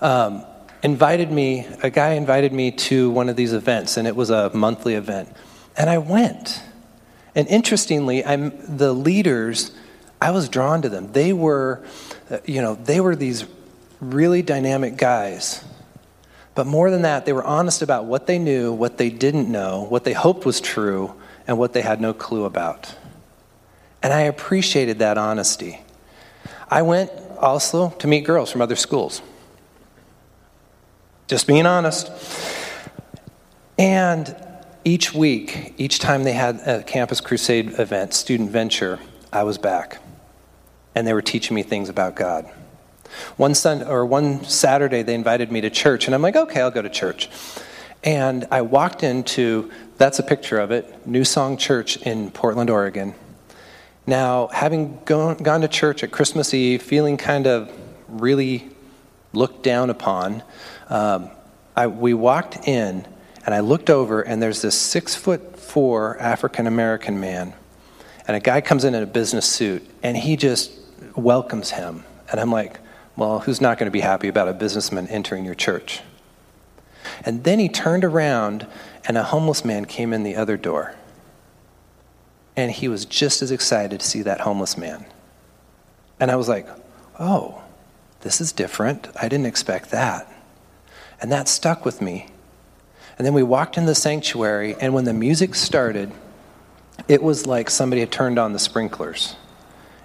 um, 0.00 0.44
invited 0.82 1.30
me, 1.30 1.66
a 1.82 1.90
guy 1.90 2.12
invited 2.12 2.52
me 2.52 2.70
to 2.70 3.10
one 3.10 3.28
of 3.28 3.36
these 3.36 3.52
events, 3.52 3.96
and 3.96 4.06
it 4.06 4.14
was 4.14 4.30
a 4.30 4.50
monthly 4.54 4.94
event. 4.94 5.28
And 5.76 5.90
I 5.90 5.98
went. 5.98 6.62
And 7.34 7.48
interestingly, 7.48 8.24
I'm, 8.24 8.52
the 8.76 8.92
leaders, 8.92 9.72
I 10.20 10.30
was 10.30 10.48
drawn 10.48 10.82
to 10.82 10.88
them. 10.88 11.12
They 11.12 11.32
were, 11.32 11.82
uh, 12.30 12.38
you 12.44 12.60
know, 12.60 12.74
they 12.74 13.00
were 13.00 13.16
these 13.16 13.46
really 14.02 14.42
dynamic 14.42 14.96
guys. 14.96 15.64
But 16.54 16.66
more 16.66 16.90
than 16.90 17.02
that, 17.02 17.24
they 17.24 17.32
were 17.32 17.44
honest 17.44 17.80
about 17.80 18.04
what 18.04 18.26
they 18.26 18.38
knew, 18.38 18.72
what 18.72 18.98
they 18.98 19.08
didn't 19.08 19.50
know, 19.50 19.86
what 19.88 20.04
they 20.04 20.12
hoped 20.12 20.44
was 20.44 20.60
true, 20.60 21.14
and 21.46 21.56
what 21.56 21.72
they 21.72 21.80
had 21.80 22.00
no 22.00 22.12
clue 22.12 22.44
about. 22.44 22.94
And 24.02 24.12
I 24.12 24.22
appreciated 24.22 24.98
that 24.98 25.16
honesty. 25.16 25.80
I 26.68 26.82
went 26.82 27.10
also 27.38 27.90
to 27.90 28.06
meet 28.06 28.24
girls 28.24 28.50
from 28.50 28.60
other 28.60 28.76
schools. 28.76 29.22
Just 31.28 31.46
being 31.46 31.64
honest. 31.64 32.10
And 33.78 34.36
each 34.84 35.14
week, 35.14 35.74
each 35.78 36.00
time 36.00 36.24
they 36.24 36.32
had 36.32 36.56
a 36.66 36.82
Campus 36.82 37.20
Crusade 37.20 37.78
event, 37.78 38.14
Student 38.14 38.50
Venture, 38.50 38.98
I 39.32 39.44
was 39.44 39.58
back. 39.58 40.02
And 40.94 41.06
they 41.06 41.14
were 41.14 41.22
teaching 41.22 41.54
me 41.54 41.62
things 41.62 41.88
about 41.88 42.16
God. 42.16 42.50
One 43.36 43.54
Sunday, 43.54 43.86
or 43.86 44.04
one 44.06 44.44
Saturday, 44.44 45.02
they 45.02 45.14
invited 45.14 45.50
me 45.50 45.60
to 45.60 45.70
church, 45.70 46.06
and 46.06 46.14
I'm 46.14 46.22
like, 46.22 46.36
okay, 46.36 46.60
I'll 46.60 46.70
go 46.70 46.82
to 46.82 46.90
church. 46.90 47.28
And 48.04 48.46
I 48.50 48.62
walked 48.62 49.02
into, 49.02 49.70
that's 49.96 50.18
a 50.18 50.22
picture 50.22 50.58
of 50.58 50.70
it, 50.70 51.06
New 51.06 51.24
Song 51.24 51.56
Church 51.56 51.96
in 51.98 52.30
Portland, 52.30 52.70
Oregon. 52.70 53.14
Now, 54.06 54.48
having 54.48 54.98
gone, 55.04 55.36
gone 55.36 55.60
to 55.60 55.68
church 55.68 56.02
at 56.02 56.10
Christmas 56.10 56.52
Eve, 56.52 56.82
feeling 56.82 57.16
kind 57.16 57.46
of 57.46 57.70
really 58.08 58.70
looked 59.32 59.62
down 59.62 59.90
upon, 59.90 60.42
um, 60.88 61.30
I, 61.76 61.86
we 61.86 62.12
walked 62.12 62.68
in 62.68 63.06
and 63.44 63.54
I 63.54 63.60
looked 63.60 63.90
over, 63.90 64.20
and 64.22 64.42
there's 64.42 64.62
this 64.62 64.78
six 64.78 65.14
foot 65.14 65.58
four 65.58 66.18
African 66.18 66.66
American 66.66 67.18
man. 67.18 67.54
And 68.26 68.36
a 68.36 68.40
guy 68.40 68.60
comes 68.60 68.84
in 68.84 68.94
in 68.94 69.02
a 69.02 69.06
business 69.06 69.46
suit, 69.46 69.88
and 70.02 70.16
he 70.16 70.36
just 70.36 70.72
welcomes 71.16 71.70
him. 71.70 72.04
And 72.30 72.40
I'm 72.40 72.52
like, 72.52 72.78
well, 73.16 73.40
who's 73.40 73.60
not 73.60 73.78
going 73.78 73.86
to 73.86 73.92
be 73.92 74.00
happy 74.00 74.28
about 74.28 74.48
a 74.48 74.52
businessman 74.52 75.06
entering 75.08 75.44
your 75.44 75.54
church? 75.54 76.00
And 77.24 77.44
then 77.44 77.58
he 77.58 77.68
turned 77.68 78.04
around, 78.04 78.66
and 79.06 79.18
a 79.18 79.22
homeless 79.22 79.64
man 79.64 79.84
came 79.84 80.12
in 80.12 80.22
the 80.22 80.36
other 80.36 80.56
door. 80.56 80.94
And 82.56 82.70
he 82.70 82.88
was 82.88 83.04
just 83.04 83.42
as 83.42 83.50
excited 83.50 84.00
to 84.00 84.06
see 84.06 84.22
that 84.22 84.40
homeless 84.40 84.76
man. 84.76 85.04
And 86.20 86.30
I 86.30 86.36
was 86.36 86.48
like, 86.48 86.66
oh, 87.18 87.62
this 88.20 88.40
is 88.40 88.52
different. 88.52 89.08
I 89.20 89.28
didn't 89.28 89.46
expect 89.46 89.90
that. 89.90 90.32
And 91.20 91.30
that 91.32 91.48
stuck 91.48 91.84
with 91.84 92.00
me. 92.00 92.28
And 93.18 93.26
then 93.26 93.34
we 93.34 93.42
walked 93.42 93.76
in 93.76 93.86
the 93.86 93.94
sanctuary, 93.94 94.74
and 94.80 94.94
when 94.94 95.04
the 95.04 95.12
music 95.12 95.54
started, 95.54 96.12
it 97.08 97.22
was 97.22 97.46
like 97.46 97.70
somebody 97.70 98.00
had 98.00 98.10
turned 98.10 98.38
on 98.38 98.52
the 98.52 98.58
sprinklers. 98.58 99.36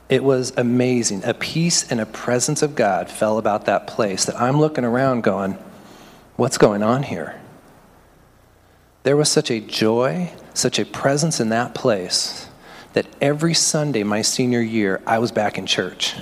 It 0.10 0.24
was 0.24 0.54
amazing. 0.56 1.24
A 1.26 1.34
peace 1.34 1.92
and 1.92 2.00
a 2.00 2.06
presence 2.06 2.62
of 2.62 2.76
God 2.76 3.10
fell 3.10 3.38
about 3.38 3.66
that 3.66 3.88
place 3.88 4.26
that 4.26 4.40
I'm 4.40 4.60
looking 4.60 4.86
around 4.86 5.22
going, 5.22 5.58
what's 6.36 6.58
going 6.58 6.82
on 6.82 7.04
here? 7.04 7.40
There 9.04 9.18
was 9.18 9.30
such 9.30 9.52
a 9.52 9.60
joy 9.60 10.32
such 10.58 10.80
a 10.80 10.86
presence 10.86 11.40
in 11.40 11.50
that 11.50 11.74
place 11.76 12.50
that 12.94 13.06
every 13.22 13.54
Sunday 13.54 14.04
my 14.04 14.22
senior 14.22 14.62
year, 14.62 15.02
I 15.06 15.20
was 15.20 15.32
back 15.32 15.58
in 15.58 15.66
church. 15.66 16.16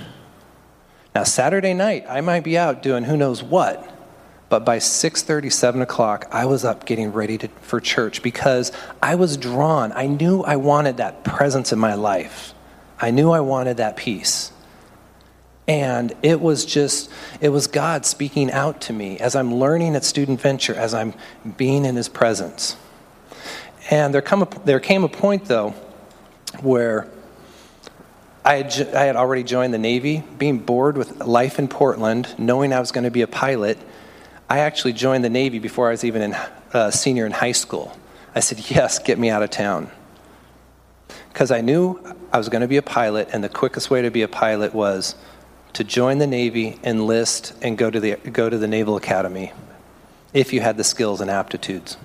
Now, 1.14 1.24
Saturday 1.24 1.74
night, 1.74 2.06
I 2.10 2.20
might 2.22 2.44
be 2.44 2.58
out 2.58 2.84
doing 2.84 3.06
who 3.06 3.16
knows 3.16 3.42
what, 3.42 3.90
but 4.50 4.66
by 4.66 4.78
6.30 4.78 5.52
7 5.52 5.82
o'clock 5.82 6.28
i 6.32 6.46
was 6.46 6.64
up 6.64 6.86
getting 6.86 7.12
ready 7.12 7.38
to, 7.38 7.48
for 7.62 7.82
church 7.82 8.22
because 8.22 8.72
i 9.02 9.16
was 9.16 9.38
drawn 9.38 9.92
i 9.94 10.06
knew 10.06 10.44
i 10.44 10.56
wanted 10.56 10.98
that 10.98 11.24
presence 11.24 11.74
in 11.74 11.80
my 11.80 11.96
life 11.96 12.54
i 13.00 13.12
knew 13.12 13.32
i 13.32 13.40
wanted 13.40 13.78
that 13.78 13.96
peace 13.96 14.52
and 15.68 16.14
it 16.22 16.40
was 16.40 16.66
just 16.66 17.12
it 17.42 17.50
was 17.50 17.68
god 17.68 18.06
speaking 18.06 18.52
out 18.52 18.82
to 18.82 18.94
me 18.94 19.18
as 19.20 19.36
i'm 19.36 19.56
learning 19.56 19.96
at 19.96 20.04
student 20.04 20.40
venture 20.40 20.76
as 20.76 20.94
i'm 20.94 21.14
being 21.58 21.86
in 21.86 21.96
his 21.96 22.10
presence 22.10 22.76
and 23.90 24.14
there, 24.14 24.22
come 24.22 24.42
a, 24.42 24.48
there 24.66 24.80
came 24.80 25.04
a 25.04 25.10
point, 25.10 25.46
though, 25.46 25.72
where 26.62 27.08
I 28.44 28.56
had, 28.56 28.96
I 28.96 29.04
had 29.04 29.16
already 29.16 29.44
joined 29.44 29.74
the 29.74 29.80
Navy, 29.80 30.24
being 30.38 30.60
bored 30.60 30.98
with 30.98 31.24
life 31.24 31.60
in 31.60 31.68
Portland, 31.68 32.34
knowing 32.38 32.74
I 32.74 32.80
was 32.80 32.92
going 32.92 33.04
to 33.04 33.12
be 33.12 33.22
a 33.22 33.28
pilot. 33.28 33.78
I 34.50 34.60
actually 34.60 34.94
joined 34.94 35.24
the 35.24 35.30
Navy 35.30 35.60
before 35.60 35.88
I 35.88 35.92
was 35.92 36.04
even 36.04 36.34
a 36.34 36.52
uh, 36.74 36.92
senior 36.92 37.26
in 37.26 37.32
high 37.32 37.52
school. 37.52 37.96
I 38.34 38.40
said, 38.40 38.70
Yes, 38.70 39.00
get 39.00 39.20
me 39.20 39.30
out 39.30 39.44
of 39.44 39.52
town. 39.52 39.92
Because 41.36 41.52
I 41.52 41.60
knew 41.60 42.00
I 42.32 42.38
was 42.38 42.48
going 42.48 42.62
to 42.62 42.68
be 42.68 42.78
a 42.78 42.82
pilot, 42.82 43.28
and 43.34 43.44
the 43.44 43.50
quickest 43.50 43.90
way 43.90 44.02
to 44.02 44.10
be 44.10 44.22
a 44.22 44.28
pilot 44.30 44.74
was 44.74 45.16
to 45.74 45.84
join 45.84 46.18
the 46.18 46.28
Navy, 46.28 46.80
enlist, 46.82 47.54
and 47.62 47.78
go 47.78 47.92
to 47.92 48.00
the, 48.00 48.16
go 48.16 48.50
to 48.50 48.58
the 48.58 48.70
Naval 48.70 48.96
Academy 48.96 49.52
if 50.34 50.54
you 50.54 50.62
had 50.62 50.78
the 50.78 50.84
skills 50.86 51.20
and 51.20 51.30
aptitudes. 51.30 51.98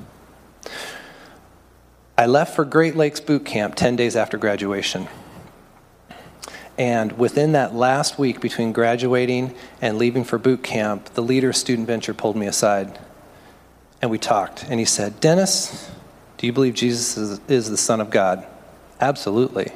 I 2.19 2.27
left 2.27 2.57
for 2.57 2.65
Great 2.65 2.97
Lakes 2.97 3.21
Boot 3.21 3.45
Camp 3.45 3.77
10 3.77 3.95
days 3.95 4.17
after 4.17 4.37
graduation. 4.37 5.07
And 6.77 7.17
within 7.17 7.53
that 7.53 7.73
last 7.73 8.19
week 8.19 8.41
between 8.41 8.73
graduating 8.73 9.55
and 9.81 9.97
leaving 9.97 10.25
for 10.25 10.39
boot 10.39 10.65
camp, 10.65 11.05
the 11.15 11.23
leader 11.23 11.51
of 11.51 11.57
Student 11.57 11.87
Venture 11.87 12.15
pulled 12.15 12.35
me 12.35 12.49
aside 12.49 12.99
and 14.03 14.11
we 14.11 14.19
talked. 14.19 14.65
And 14.65 14.81
he 14.81 14.87
said, 14.87 15.21
Dennis, 15.21 15.89
do 16.37 16.49
you 16.49 16.53
believe 16.53 16.75
Jesus 16.75 17.17
is, 17.17 17.41
is 17.47 17.71
the 17.71 17.77
Son 17.77 18.01
of 18.01 18.11
God? 18.11 18.45
Absolutely. 19.01 19.73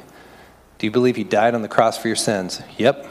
Do 0.77 0.87
you 0.87 0.91
believe 0.91 1.15
he 1.15 1.23
died 1.23 1.55
on 1.55 1.61
the 1.61 1.67
cross 1.67 1.97
for 1.97 2.07
your 2.07 2.15
sins? 2.15 2.61
Yep. 2.77 3.07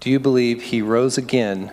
Do 0.00 0.10
you 0.10 0.20
believe 0.20 0.62
he 0.62 0.82
rose 0.82 1.16
again? 1.18 1.72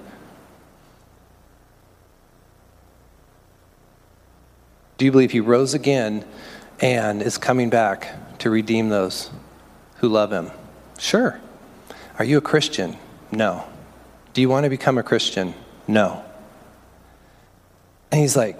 Do 4.97 5.05
you 5.05 5.11
believe 5.11 5.31
he 5.31 5.41
rose 5.41 5.73
again 5.73 6.25
and 6.79 7.21
is 7.21 7.37
coming 7.37 7.69
back 7.69 8.37
to 8.39 8.49
redeem 8.49 8.89
those 8.89 9.29
who 9.97 10.07
love 10.07 10.31
him? 10.31 10.51
Sure. 10.97 11.39
Are 12.17 12.25
you 12.25 12.37
a 12.37 12.41
Christian? 12.41 12.97
No. 13.31 13.67
Do 14.33 14.41
you 14.41 14.47
want 14.47 14.63
to 14.63 14.69
become 14.69 14.97
a 14.97 15.03
Christian? 15.03 15.53
No. 15.87 16.23
And 18.11 18.21
he's 18.21 18.37
like, 18.37 18.59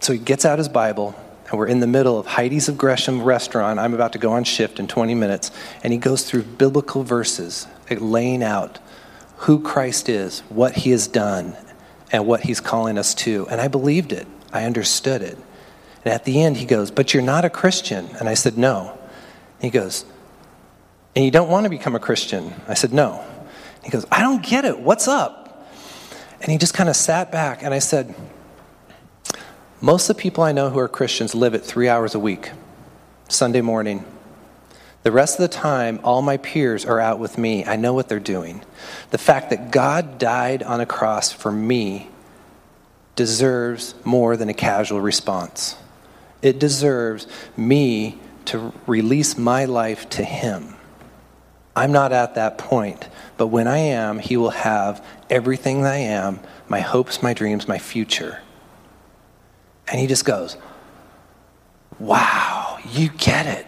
so 0.00 0.12
he 0.12 0.18
gets 0.18 0.44
out 0.44 0.58
his 0.58 0.68
Bible, 0.68 1.14
and 1.50 1.58
we're 1.58 1.66
in 1.66 1.80
the 1.80 1.86
middle 1.86 2.18
of 2.18 2.26
Heidi's 2.26 2.68
of 2.68 2.78
Gresham 2.78 3.22
restaurant. 3.22 3.80
I'm 3.80 3.92
about 3.92 4.12
to 4.12 4.18
go 4.18 4.32
on 4.32 4.44
shift 4.44 4.78
in 4.78 4.86
20 4.86 5.14
minutes, 5.14 5.50
and 5.82 5.92
he 5.92 5.98
goes 5.98 6.22
through 6.22 6.44
biblical 6.44 7.02
verses, 7.02 7.66
eh, 7.88 7.96
laying 7.98 8.42
out 8.42 8.78
who 9.38 9.60
Christ 9.60 10.08
is, 10.08 10.40
what 10.48 10.74
he 10.74 10.90
has 10.90 11.08
done, 11.08 11.56
and 12.12 12.26
what 12.26 12.42
he's 12.42 12.60
calling 12.60 12.96
us 12.96 13.14
to. 13.14 13.48
And 13.50 13.60
I 13.60 13.66
believed 13.66 14.12
it, 14.12 14.28
I 14.52 14.64
understood 14.64 15.22
it. 15.22 15.38
And 16.04 16.14
at 16.14 16.24
the 16.24 16.40
end, 16.40 16.56
he 16.56 16.66
goes, 16.66 16.90
But 16.90 17.12
you're 17.12 17.22
not 17.22 17.44
a 17.44 17.50
Christian. 17.50 18.08
And 18.18 18.28
I 18.28 18.34
said, 18.34 18.56
No. 18.56 18.96
He 19.60 19.70
goes, 19.70 20.04
and 21.14 21.24
you 21.24 21.30
don't 21.30 21.50
want 21.50 21.64
to 21.64 21.70
become 21.70 21.94
a 21.94 22.00
Christian? 22.00 22.54
I 22.68 22.74
said, 22.74 22.92
No. 22.92 23.24
He 23.82 23.90
goes, 23.90 24.06
I 24.10 24.22
don't 24.22 24.42
get 24.42 24.64
it. 24.64 24.78
What's 24.78 25.08
up? 25.08 25.66
And 26.40 26.50
he 26.50 26.58
just 26.58 26.74
kind 26.74 26.88
of 26.88 26.96
sat 26.96 27.32
back, 27.32 27.62
and 27.62 27.74
I 27.74 27.80
said, 27.80 28.14
Most 29.82 30.10
of 30.10 30.16
the 30.16 30.20
people 30.20 30.44
I 30.44 30.52
know 30.52 30.68
who 30.68 30.78
are 30.78 30.88
Christians 30.88 31.34
live 31.34 31.54
at 31.54 31.64
three 31.64 31.88
hours 31.88 32.14
a 32.14 32.18
week, 32.18 32.50
Sunday 33.28 33.62
morning. 33.62 34.04
The 35.04 35.10
rest 35.10 35.40
of 35.40 35.40
the 35.40 35.56
time, 35.56 36.00
all 36.04 36.20
my 36.20 36.36
peers 36.36 36.84
are 36.84 37.00
out 37.00 37.18
with 37.18 37.38
me. 37.38 37.64
I 37.64 37.76
know 37.76 37.94
what 37.94 38.06
they're 38.06 38.20
doing. 38.20 38.60
The 39.08 39.16
fact 39.16 39.48
that 39.48 39.70
God 39.70 40.18
died 40.18 40.62
on 40.62 40.82
a 40.82 40.86
cross 40.86 41.32
for 41.32 41.50
me 41.50 42.10
deserves 43.16 43.94
more 44.04 44.36
than 44.36 44.50
a 44.50 44.54
casual 44.54 45.00
response. 45.00 45.76
It 46.42 46.58
deserves 46.58 47.26
me 47.56 48.18
to 48.46 48.74
release 48.86 49.38
my 49.38 49.64
life 49.64 50.10
to 50.10 50.22
Him. 50.22 50.76
I'm 51.74 51.92
not 51.92 52.12
at 52.12 52.34
that 52.34 52.58
point, 52.58 53.08
but 53.38 53.46
when 53.46 53.66
I 53.66 53.78
am, 53.78 54.18
He 54.18 54.36
will 54.36 54.50
have 54.50 55.02
everything 55.30 55.86
I 55.86 55.96
am 55.96 56.40
my 56.68 56.80
hopes, 56.80 57.22
my 57.22 57.32
dreams, 57.32 57.66
my 57.66 57.78
future. 57.78 58.40
And 59.90 60.00
He 60.00 60.06
just 60.06 60.24
goes, 60.24 60.56
Wow, 61.98 62.78
you 62.92 63.10
get 63.10 63.46
it. 63.46 63.66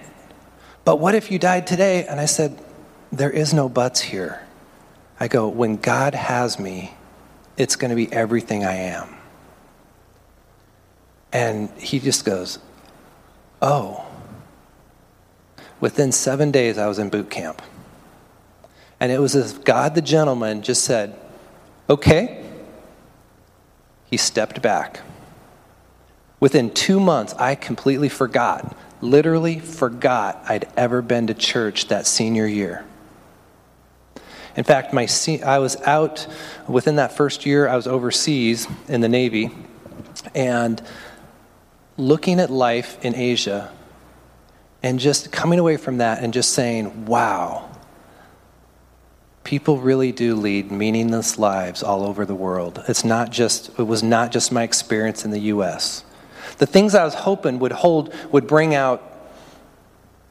But 0.84 0.98
what 0.98 1.14
if 1.14 1.30
you 1.30 1.38
died 1.38 1.66
today? 1.66 2.06
And 2.06 2.20
I 2.20 2.26
said, 2.26 2.58
There 3.10 3.30
is 3.30 3.52
no 3.52 3.68
buts 3.68 4.00
here. 4.00 4.46
I 5.20 5.28
go, 5.28 5.48
When 5.48 5.76
God 5.76 6.14
has 6.14 6.58
me, 6.58 6.94
it's 7.56 7.76
going 7.76 7.90
to 7.90 7.96
be 7.96 8.10
everything 8.12 8.64
I 8.64 8.74
am. 8.74 9.14
And 11.32 11.70
he 11.78 11.98
just 11.98 12.24
goes, 12.24 12.58
Oh. 13.60 14.06
Within 15.80 16.12
seven 16.12 16.52
days, 16.52 16.78
I 16.78 16.86
was 16.86 17.00
in 17.00 17.08
boot 17.08 17.28
camp. 17.28 17.60
And 19.00 19.10
it 19.10 19.20
was 19.20 19.34
as 19.34 19.58
God 19.58 19.96
the 19.96 20.02
gentleman 20.02 20.62
just 20.62 20.84
said, 20.84 21.18
Okay. 21.90 22.44
He 24.08 24.16
stepped 24.16 24.62
back. 24.62 25.00
Within 26.42 26.70
two 26.70 26.98
months, 26.98 27.34
I 27.34 27.54
completely 27.54 28.08
forgot, 28.08 28.76
literally 29.00 29.60
forgot 29.60 30.42
I'd 30.48 30.66
ever 30.76 31.00
been 31.00 31.28
to 31.28 31.34
church 31.34 31.86
that 31.86 32.04
senior 32.04 32.48
year. 32.48 32.84
In 34.56 34.64
fact, 34.64 34.92
my, 34.92 35.06
I 35.46 35.60
was 35.60 35.80
out 35.82 36.26
within 36.66 36.96
that 36.96 37.16
first 37.16 37.46
year, 37.46 37.68
I 37.68 37.76
was 37.76 37.86
overseas 37.86 38.66
in 38.88 39.02
the 39.02 39.08
Navy, 39.08 39.52
and 40.34 40.82
looking 41.96 42.40
at 42.40 42.50
life 42.50 42.98
in 43.04 43.14
Asia 43.14 43.70
and 44.82 44.98
just 44.98 45.30
coming 45.30 45.60
away 45.60 45.76
from 45.76 45.98
that 45.98 46.24
and 46.24 46.34
just 46.34 46.54
saying, 46.54 47.06
wow, 47.06 47.70
people 49.44 49.78
really 49.78 50.10
do 50.10 50.34
lead 50.34 50.72
meaningless 50.72 51.38
lives 51.38 51.84
all 51.84 52.02
over 52.04 52.26
the 52.26 52.34
world. 52.34 52.82
It's 52.88 53.04
not 53.04 53.30
just, 53.30 53.78
it 53.78 53.84
was 53.84 54.02
not 54.02 54.32
just 54.32 54.50
my 54.50 54.64
experience 54.64 55.24
in 55.24 55.30
the 55.30 55.38
U.S. 55.38 56.02
The 56.58 56.66
things 56.66 56.94
I 56.94 57.04
was 57.04 57.14
hoping 57.14 57.58
would 57.58 57.72
hold, 57.72 58.14
would 58.30 58.46
bring 58.46 58.74
out 58.74 59.02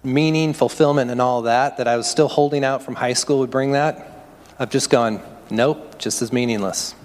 meaning, 0.03 0.53
fulfillment, 0.53 1.11
and 1.11 1.21
all 1.21 1.43
that, 1.43 1.77
that 1.77 1.87
I 1.87 1.97
was 1.97 2.07
still 2.07 2.27
holding 2.27 2.63
out 2.63 2.83
from 2.83 2.95
high 2.95 3.13
school 3.13 3.39
would 3.39 3.51
bring 3.51 3.73
that. 3.73 4.25
I've 4.57 4.71
just 4.71 4.89
gone, 4.89 5.21
nope, 5.49 5.99
just 5.99 6.21
as 6.21 6.31
meaningless. 6.33 6.95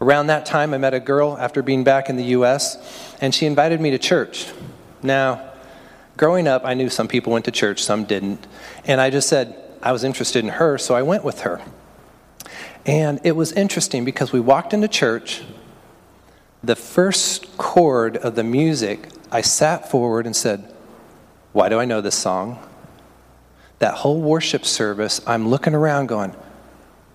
Around 0.00 0.26
that 0.26 0.44
time, 0.44 0.74
I 0.74 0.78
met 0.78 0.94
a 0.94 1.00
girl 1.00 1.36
after 1.38 1.62
being 1.62 1.84
back 1.84 2.08
in 2.10 2.16
the 2.16 2.24
U.S., 2.24 3.16
and 3.20 3.34
she 3.34 3.46
invited 3.46 3.80
me 3.80 3.90
to 3.90 3.98
church. 3.98 4.46
Now, 5.02 5.52
growing 6.16 6.46
up, 6.46 6.64
I 6.64 6.74
knew 6.74 6.90
some 6.90 7.08
people 7.08 7.32
went 7.32 7.46
to 7.46 7.50
church, 7.50 7.82
some 7.82 8.04
didn't. 8.04 8.46
And 8.84 9.00
I 9.00 9.10
just 9.10 9.28
said, 9.28 9.56
I 9.82 9.92
was 9.92 10.04
interested 10.04 10.44
in 10.44 10.50
her, 10.50 10.78
so 10.78 10.94
I 10.94 11.02
went 11.02 11.24
with 11.24 11.40
her. 11.40 11.62
And 12.84 13.20
it 13.24 13.32
was 13.32 13.52
interesting 13.52 14.04
because 14.04 14.32
we 14.32 14.40
walked 14.40 14.72
into 14.72 14.88
church. 14.88 15.42
The 16.66 16.74
first 16.74 17.56
chord 17.58 18.16
of 18.16 18.34
the 18.34 18.42
music, 18.42 19.08
I 19.30 19.40
sat 19.40 19.88
forward 19.88 20.26
and 20.26 20.34
said, 20.34 20.68
Why 21.52 21.68
do 21.68 21.78
I 21.78 21.84
know 21.84 22.00
this 22.00 22.16
song? 22.16 22.58
That 23.78 23.94
whole 23.94 24.20
worship 24.20 24.64
service, 24.64 25.20
I'm 25.28 25.46
looking 25.46 25.76
around 25.76 26.08
going, 26.08 26.34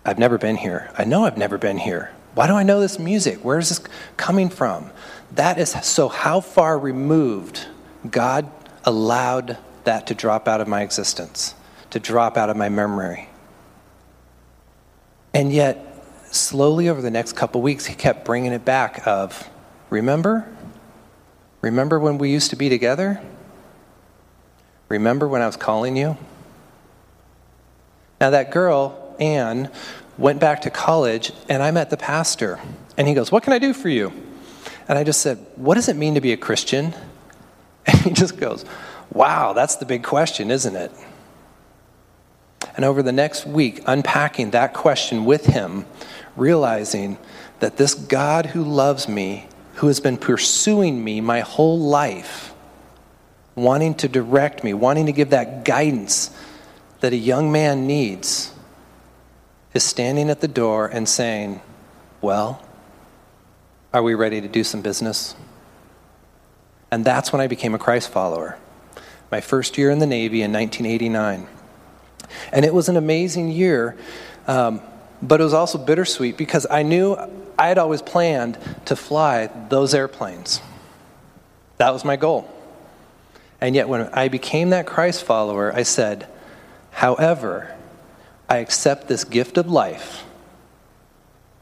I've 0.06 0.18
never 0.18 0.38
been 0.38 0.56
here. 0.56 0.90
I 0.98 1.04
know 1.04 1.26
I've 1.26 1.38
never 1.38 1.58
been 1.58 1.80
here. 1.80 2.14
Why 2.34 2.48
do 2.48 2.54
I 2.54 2.64
know 2.64 2.80
this 2.80 2.98
music? 2.98 3.44
Where 3.44 3.60
is 3.60 3.68
this 3.68 3.82
coming 4.16 4.50
from? 4.50 4.90
That 5.34 5.58
is 5.58 5.72
so 5.86 6.08
how 6.08 6.40
far 6.40 6.80
removed 6.80 7.68
God 8.10 8.50
allowed 8.86 9.58
that 9.84 10.08
to 10.08 10.16
drop 10.16 10.48
out 10.48 10.62
of 10.62 10.70
my 10.70 10.82
existence 10.82 11.56
to 11.90 12.00
drop 12.00 12.38
out 12.38 12.50
of 12.50 12.56
my 12.56 12.70
memory. 12.70 13.28
And 15.34 15.52
yet, 15.52 15.91
slowly 16.32 16.90
over 16.90 17.02
the 17.02 17.12
next 17.12 17.34
couple 17.34 17.62
weeks, 17.62 17.86
he 17.86 17.96
kept 17.96 18.26
bringing 18.26 18.52
it 18.52 18.66
back 18.66 19.06
of, 19.06 19.50
remember? 19.90 20.48
Remember 21.62 22.00
when 22.00 22.18
we 22.18 22.32
used 22.32 22.50
to 22.50 22.56
be 22.56 22.70
together? 22.70 23.22
Remember 24.90 25.28
when 25.28 25.42
I 25.42 25.46
was 25.46 25.56
calling 25.56 25.96
you? 25.96 26.18
Now, 28.20 28.32
that 28.32 28.52
girl, 28.52 29.16
Anne, 29.20 29.72
went 30.18 30.40
back 30.40 30.62
to 30.62 30.70
college, 30.70 31.32
and 31.50 31.64
I 31.64 31.72
met 31.72 31.90
the 31.90 31.98
pastor. 31.98 32.60
And 32.98 33.08
he 33.08 33.14
goes, 33.14 33.32
What 33.32 33.44
can 33.44 33.54
I 33.54 33.60
do 33.60 33.74
for 33.74 33.90
you? 33.90 34.12
And 34.88 34.98
I 34.98 35.04
just 35.04 35.22
said, 35.22 35.46
What 35.56 35.76
does 35.76 35.90
it 35.90 35.96
mean 35.96 36.16
to 36.16 36.22
be 36.22 36.34
a 36.34 36.38
Christian? 36.38 36.94
And 37.88 38.00
he 38.02 38.12
just 38.12 38.38
goes, 38.38 38.64
Wow, 39.12 39.54
that's 39.54 39.78
the 39.78 39.86
big 39.86 40.04
question, 40.04 40.52
isn't 40.52 40.76
it? 40.76 40.92
And 42.76 42.86
over 42.86 43.02
the 43.02 43.12
next 43.12 43.46
week, 43.46 43.82
unpacking 43.88 44.52
that 44.52 44.74
question 44.74 45.26
with 45.26 45.48
him, 45.48 45.86
realizing 46.36 47.18
that 47.60 47.78
this 47.78 47.94
God 47.94 48.48
who 48.48 48.64
loves 48.64 49.08
me, 49.08 49.48
who 49.76 49.88
has 49.88 50.00
been 50.00 50.18
pursuing 50.18 51.04
me 51.04 51.22
my 51.22 51.42
whole 51.42 51.80
life, 51.80 52.54
wanting 53.56 53.96
to 53.96 54.08
direct 54.08 54.64
me, 54.64 54.74
wanting 54.74 55.06
to 55.06 55.12
give 55.12 55.32
that 55.32 55.66
guidance 55.66 56.32
that 57.02 57.14
a 57.14 57.18
young 57.18 57.52
man 57.52 57.88
needs, 57.88 58.54
is 59.74 59.84
standing 59.84 60.30
at 60.30 60.42
the 60.42 60.48
door 60.48 60.88
and 60.88 61.08
saying, 61.08 61.62
Well, 62.22 62.66
are 63.94 64.04
we 64.04 64.14
ready 64.14 64.42
to 64.42 64.48
do 64.48 64.64
some 64.64 64.82
business? 64.82 65.36
And 66.92 67.06
that's 67.06 67.32
when 67.32 67.42
I 67.42 67.48
became 67.48 67.74
a 67.74 67.80
Christ 67.80 68.10
follower. 68.10 68.58
My 69.32 69.40
first 69.40 69.78
year 69.78 69.90
in 69.90 70.00
the 70.00 70.06
Navy 70.06 70.42
in 70.42 70.52
1989. 70.52 71.48
And 72.52 72.66
it 72.66 72.74
was 72.74 72.90
an 72.90 72.98
amazing 72.98 73.50
year, 73.50 73.98
um, 74.48 74.82
but 75.22 75.40
it 75.40 75.44
was 75.44 75.54
also 75.54 75.78
bittersweet 75.78 76.38
because 76.38 76.66
I 76.70 76.84
knew 76.84 77.16
I 77.58 77.68
had 77.68 77.78
always 77.78 78.02
planned 78.02 78.58
to 78.86 78.96
fly 78.96 79.48
those 79.70 79.94
airplanes. 79.94 80.62
That 81.78 81.94
was 81.94 82.04
my 82.04 82.16
goal. 82.16 82.50
And 83.60 83.76
yet, 83.76 83.88
when 83.88 84.10
I 84.14 84.28
became 84.28 84.72
that 84.72 84.88
Christ 84.88 85.24
follower, 85.24 85.72
I 85.74 85.84
said, 85.84 86.28
however, 86.92 87.76
I 88.50 88.58
accept 88.58 89.08
this 89.08 89.24
gift 89.24 89.58
of 89.58 89.70
life 89.70 90.24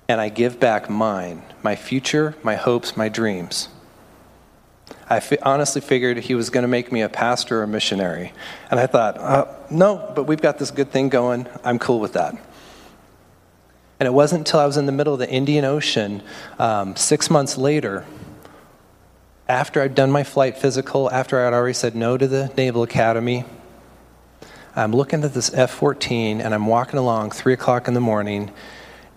and 0.07 0.19
I 0.19 0.29
give 0.29 0.59
back 0.59 0.89
mine, 0.89 1.43
my 1.61 1.75
future, 1.75 2.35
my 2.41 2.55
hopes, 2.55 2.97
my 2.97 3.09
dreams. 3.09 3.69
I 5.07 5.19
fi- 5.19 5.37
honestly 5.41 5.81
figured 5.81 6.17
he 6.17 6.35
was 6.35 6.49
going 6.49 6.63
to 6.63 6.67
make 6.67 6.91
me 6.91 7.01
a 7.01 7.09
pastor 7.09 7.59
or 7.59 7.63
a 7.63 7.67
missionary. 7.67 8.33
And 8.71 8.79
I 8.79 8.87
thought, 8.87 9.17
uh, 9.17 9.45
no, 9.69 10.11
but 10.15 10.23
we've 10.23 10.41
got 10.41 10.57
this 10.57 10.71
good 10.71 10.91
thing 10.91 11.09
going. 11.09 11.47
I'm 11.63 11.77
cool 11.77 11.99
with 11.99 12.13
that. 12.13 12.35
And 13.99 14.07
it 14.07 14.11
wasn't 14.11 14.39
until 14.47 14.61
I 14.61 14.65
was 14.65 14.77
in 14.77 14.85
the 14.85 14.93
middle 14.93 15.13
of 15.13 15.19
the 15.19 15.29
Indian 15.29 15.65
Ocean, 15.65 16.23
um, 16.57 16.95
six 16.95 17.29
months 17.29 17.57
later, 17.57 18.05
after 19.49 19.81
I'd 19.81 19.95
done 19.95 20.09
my 20.09 20.23
flight 20.23 20.57
physical, 20.57 21.11
after 21.11 21.45
I'd 21.45 21.53
already 21.53 21.73
said 21.73 21.95
no 21.95 22.17
to 22.17 22.27
the 22.27 22.51
Naval 22.55 22.83
Academy, 22.83 23.43
I'm 24.75 24.93
looking 24.93 25.23
at 25.23 25.33
this 25.33 25.53
F 25.53 25.71
14 25.71 26.39
and 26.39 26.53
I'm 26.53 26.67
walking 26.67 26.97
along, 26.97 27.31
3 27.31 27.53
o'clock 27.53 27.87
in 27.87 27.93
the 27.93 27.99
morning, 27.99 28.51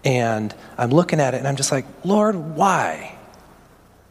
and 0.05 0.53
I'm 0.77 0.91
looking 0.91 1.21
at 1.21 1.35
it 1.35 1.39
and 1.39 1.47
I'm 1.47 1.57
just 1.57 1.71
like, 1.71 1.85
Lord, 2.03 2.35
why? 2.35 3.17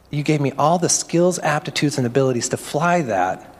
You 0.09 0.23
gave 0.23 0.39
me 0.39 0.51
all 0.57 0.77
the 0.77 0.89
skills, 0.89 1.39
aptitudes, 1.39 1.97
and 1.97 2.07
abilities 2.07 2.49
to 2.49 2.57
fly 2.57 3.01
that, 3.01 3.53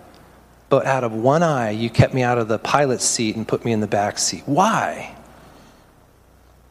but 0.70 0.86
out 0.86 1.04
of 1.04 1.14
one 1.14 1.44
eye, 1.44 1.72
you 1.72 1.90
kept 1.90 2.14
me 2.14 2.24
out 2.24 2.38
of 2.38 2.48
the 2.48 2.60
pilot's 2.60 3.04
seat 3.04 3.36
and 3.36 3.46
put 3.46 3.66
me 3.66 3.74
in 3.74 3.82
the 3.82 3.88
back 3.88 4.18
seat. 4.18 4.44
Why? 4.46 5.16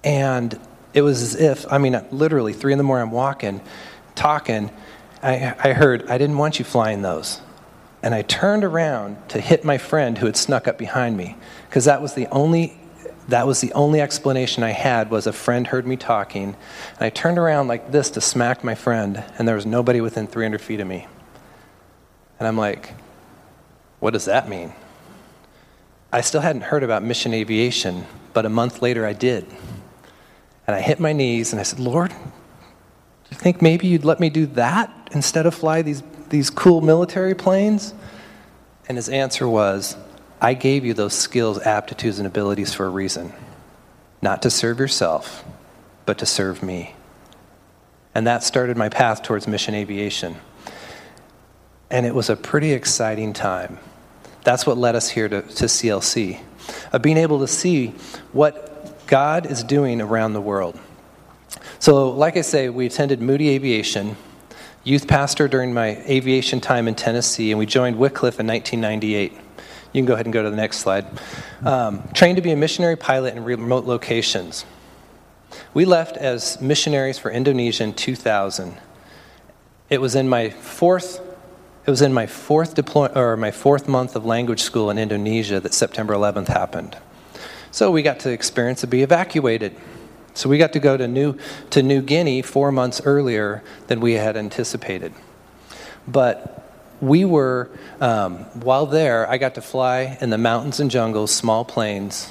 And 0.02 0.58
it 0.94 1.02
was 1.02 1.22
as 1.22 1.34
if, 1.34 1.70
I 1.72 1.78
mean, 1.78 2.00
literally, 2.10 2.52
three 2.52 2.72
in 2.72 2.78
the 2.78 2.84
morning, 2.84 3.08
I'm 3.08 3.12
walking, 3.12 3.60
talking. 4.14 4.70
I, 5.22 5.54
I 5.62 5.72
heard, 5.72 6.08
I 6.08 6.18
didn't 6.18 6.38
want 6.38 6.58
you 6.58 6.64
flying 6.64 7.02
those. 7.02 7.40
And 8.02 8.14
I 8.14 8.22
turned 8.22 8.64
around 8.64 9.16
to 9.30 9.40
hit 9.40 9.64
my 9.64 9.76
friend 9.76 10.16
who 10.16 10.26
had 10.26 10.36
snuck 10.36 10.66
up 10.66 10.78
behind 10.78 11.16
me, 11.16 11.36
because 11.68 11.84
that 11.84 12.00
was 12.00 12.14
the 12.14 12.26
only 12.28 12.76
that 13.28 13.46
was 13.46 13.60
the 13.60 13.72
only 13.74 14.00
explanation 14.00 14.64
I 14.64 14.70
had 14.70 15.10
was 15.10 15.26
a 15.28 15.32
friend 15.32 15.66
heard 15.66 15.86
me 15.86 15.96
talking. 15.96 16.56
And 16.94 17.00
I 17.00 17.10
turned 17.10 17.38
around 17.38 17.68
like 17.68 17.92
this 17.92 18.10
to 18.10 18.20
smack 18.20 18.64
my 18.64 18.74
friend, 18.74 19.22
and 19.38 19.46
there 19.46 19.54
was 19.54 19.66
nobody 19.66 20.00
within 20.00 20.26
300 20.26 20.60
feet 20.60 20.80
of 20.80 20.88
me. 20.88 21.06
And 22.38 22.48
I'm 22.48 22.56
like, 22.56 22.94
what 24.00 24.12
does 24.12 24.24
that 24.24 24.48
mean? 24.48 24.72
I 26.12 26.22
still 26.22 26.40
hadn't 26.40 26.62
heard 26.62 26.82
about 26.82 27.04
mission 27.04 27.32
aviation, 27.32 28.04
but 28.32 28.46
a 28.46 28.48
month 28.48 28.82
later 28.82 29.06
I 29.06 29.12
did. 29.12 29.46
And 30.70 30.76
I 30.76 30.82
hit 30.82 31.00
my 31.00 31.12
knees 31.12 31.52
and 31.52 31.58
I 31.58 31.64
said, 31.64 31.80
Lord, 31.80 32.10
do 32.10 32.16
you 33.32 33.36
think 33.36 33.60
maybe 33.60 33.88
you'd 33.88 34.04
let 34.04 34.20
me 34.20 34.30
do 34.30 34.46
that 34.46 35.08
instead 35.10 35.44
of 35.44 35.52
fly 35.52 35.82
these, 35.82 36.00
these 36.28 36.48
cool 36.48 36.80
military 36.80 37.34
planes? 37.34 37.92
And 38.88 38.96
his 38.96 39.08
answer 39.08 39.48
was, 39.48 39.96
I 40.40 40.54
gave 40.54 40.84
you 40.84 40.94
those 40.94 41.12
skills, 41.12 41.58
aptitudes, 41.58 42.20
and 42.20 42.26
abilities 42.28 42.72
for 42.72 42.86
a 42.86 42.88
reason. 42.88 43.32
Not 44.22 44.42
to 44.42 44.50
serve 44.50 44.78
yourself, 44.78 45.42
but 46.06 46.18
to 46.18 46.26
serve 46.26 46.62
me. 46.62 46.94
And 48.14 48.24
that 48.28 48.44
started 48.44 48.76
my 48.76 48.90
path 48.90 49.24
towards 49.24 49.48
mission 49.48 49.74
aviation. 49.74 50.36
And 51.90 52.06
it 52.06 52.14
was 52.14 52.30
a 52.30 52.36
pretty 52.36 52.74
exciting 52.74 53.32
time. 53.32 53.80
That's 54.44 54.64
what 54.64 54.78
led 54.78 54.94
us 54.94 55.08
here 55.08 55.28
to, 55.28 55.42
to 55.42 55.64
CLC. 55.64 56.40
Of 56.92 57.02
being 57.02 57.16
able 57.16 57.40
to 57.40 57.48
see 57.48 57.88
what 58.30 58.69
God 59.10 59.44
is 59.44 59.64
doing 59.64 60.00
around 60.00 60.34
the 60.34 60.40
world. 60.40 60.78
So, 61.80 62.10
like 62.10 62.36
I 62.36 62.42
say, 62.42 62.68
we 62.68 62.86
attended 62.86 63.20
Moody 63.20 63.48
Aviation, 63.48 64.16
youth 64.84 65.08
pastor 65.08 65.48
during 65.48 65.74
my 65.74 65.96
aviation 66.06 66.60
time 66.60 66.86
in 66.86 66.94
Tennessee, 66.94 67.50
and 67.50 67.58
we 67.58 67.66
joined 67.66 67.98
Wycliffe 67.98 68.38
in 68.38 68.46
1998. 68.46 69.32
You 69.32 69.38
can 69.92 70.04
go 70.04 70.14
ahead 70.14 70.26
and 70.26 70.32
go 70.32 70.44
to 70.44 70.50
the 70.50 70.54
next 70.54 70.78
slide. 70.78 71.06
Um, 71.64 72.08
trained 72.14 72.36
to 72.36 72.42
be 72.42 72.52
a 72.52 72.56
missionary 72.56 72.94
pilot 72.94 73.34
in 73.34 73.42
remote 73.42 73.84
locations. 73.84 74.64
We 75.74 75.84
left 75.84 76.16
as 76.16 76.60
missionaries 76.60 77.18
for 77.18 77.32
Indonesia 77.32 77.82
in 77.82 77.94
2000. 77.94 78.76
It 79.88 80.00
was 80.00 80.14
in 80.14 80.28
my 80.28 80.50
fourth. 80.50 81.20
It 81.84 81.90
was 81.90 82.00
in 82.00 82.12
my 82.12 82.28
fourth 82.28 82.76
deploy, 82.76 83.06
or 83.06 83.36
my 83.36 83.50
fourth 83.50 83.88
month 83.88 84.14
of 84.14 84.24
language 84.24 84.62
school 84.62 84.88
in 84.88 84.98
Indonesia 84.98 85.58
that 85.58 85.74
September 85.74 86.14
11th 86.14 86.46
happened. 86.46 86.96
So 87.72 87.90
we 87.90 88.02
got 88.02 88.20
to 88.20 88.30
experience 88.30 88.80
to 88.80 88.86
be 88.86 89.02
evacuated. 89.02 89.74
So 90.34 90.48
we 90.48 90.58
got 90.58 90.72
to 90.72 90.80
go 90.80 90.96
to 90.96 91.06
New, 91.06 91.36
to 91.70 91.82
New 91.82 92.02
Guinea 92.02 92.42
four 92.42 92.72
months 92.72 93.00
earlier 93.04 93.62
than 93.86 94.00
we 94.00 94.14
had 94.14 94.36
anticipated. 94.36 95.12
But 96.06 96.56
we 97.00 97.24
were, 97.24 97.70
um, 98.00 98.38
while 98.60 98.86
there, 98.86 99.28
I 99.28 99.38
got 99.38 99.54
to 99.54 99.62
fly 99.62 100.18
in 100.20 100.30
the 100.30 100.38
mountains 100.38 100.80
and 100.80 100.90
jungles, 100.90 101.32
small 101.32 101.64
planes, 101.64 102.30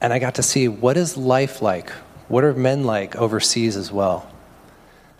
and 0.00 0.12
I 0.12 0.18
got 0.18 0.34
to 0.36 0.42
see 0.42 0.68
what 0.68 0.96
is 0.96 1.16
life 1.16 1.62
like? 1.62 1.90
What 2.28 2.44
are 2.44 2.54
men 2.54 2.84
like 2.84 3.14
overseas 3.16 3.76
as 3.76 3.92
well? 3.92 4.28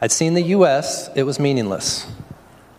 I'd 0.01 0.11
seen 0.11 0.35
the 0.35 0.42
US, 0.42 1.09
it 1.14 1.22
was 1.22 1.38
meaningless. 1.38 2.07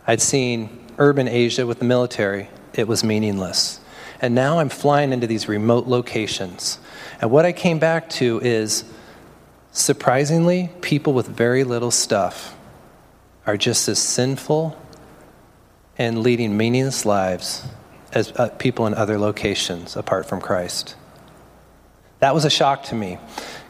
I'd 0.05 0.21
seen 0.21 0.85
urban 0.97 1.27
Asia 1.27 1.65
with 1.65 1.79
the 1.79 1.85
military, 1.85 2.49
it 2.73 2.87
was 2.87 3.03
meaningless. 3.03 3.79
And 4.23 4.33
now 4.33 4.59
I'm 4.59 4.69
flying 4.69 5.11
into 5.11 5.27
these 5.27 5.49
remote 5.49 5.85
locations. 5.85 6.79
And 7.19 7.29
what 7.29 7.43
I 7.45 7.51
came 7.51 7.77
back 7.77 8.09
to 8.11 8.39
is 8.41 8.85
surprisingly, 9.73 10.69
people 10.79 11.11
with 11.11 11.27
very 11.27 11.65
little 11.65 11.91
stuff 11.91 12.55
are 13.45 13.57
just 13.57 13.89
as 13.89 13.99
sinful 13.99 14.81
and 15.97 16.19
leading 16.19 16.55
meaningless 16.55 17.05
lives 17.05 17.67
as 18.13 18.31
uh, 18.37 18.47
people 18.47 18.87
in 18.87 18.93
other 18.93 19.19
locations 19.19 19.97
apart 19.97 20.25
from 20.25 20.39
Christ. 20.39 20.95
That 22.19 22.33
was 22.33 22.45
a 22.45 22.49
shock 22.49 22.83
to 22.83 22.95
me 22.95 23.17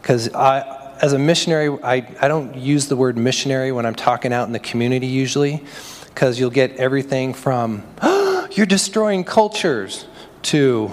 because 0.03 0.27
as 0.27 1.13
a 1.13 1.19
missionary, 1.19 1.75
I, 1.81 2.15
I 2.21 2.27
don't 2.27 2.55
use 2.55 2.89
the 2.89 2.95
word 2.95 3.17
missionary 3.17 3.71
when 3.71 3.87
I'm 3.87 3.95
talking 3.95 4.31
out 4.31 4.45
in 4.45 4.53
the 4.53 4.59
community 4.59 5.07
usually 5.07 5.63
because 6.09 6.39
you'll 6.39 6.51
get 6.51 6.75
everything 6.75 7.33
from, 7.33 7.83
oh, 8.03 8.47
you're 8.51 8.67
destroying 8.67 9.23
cultures 9.23 10.05
to, 10.43 10.91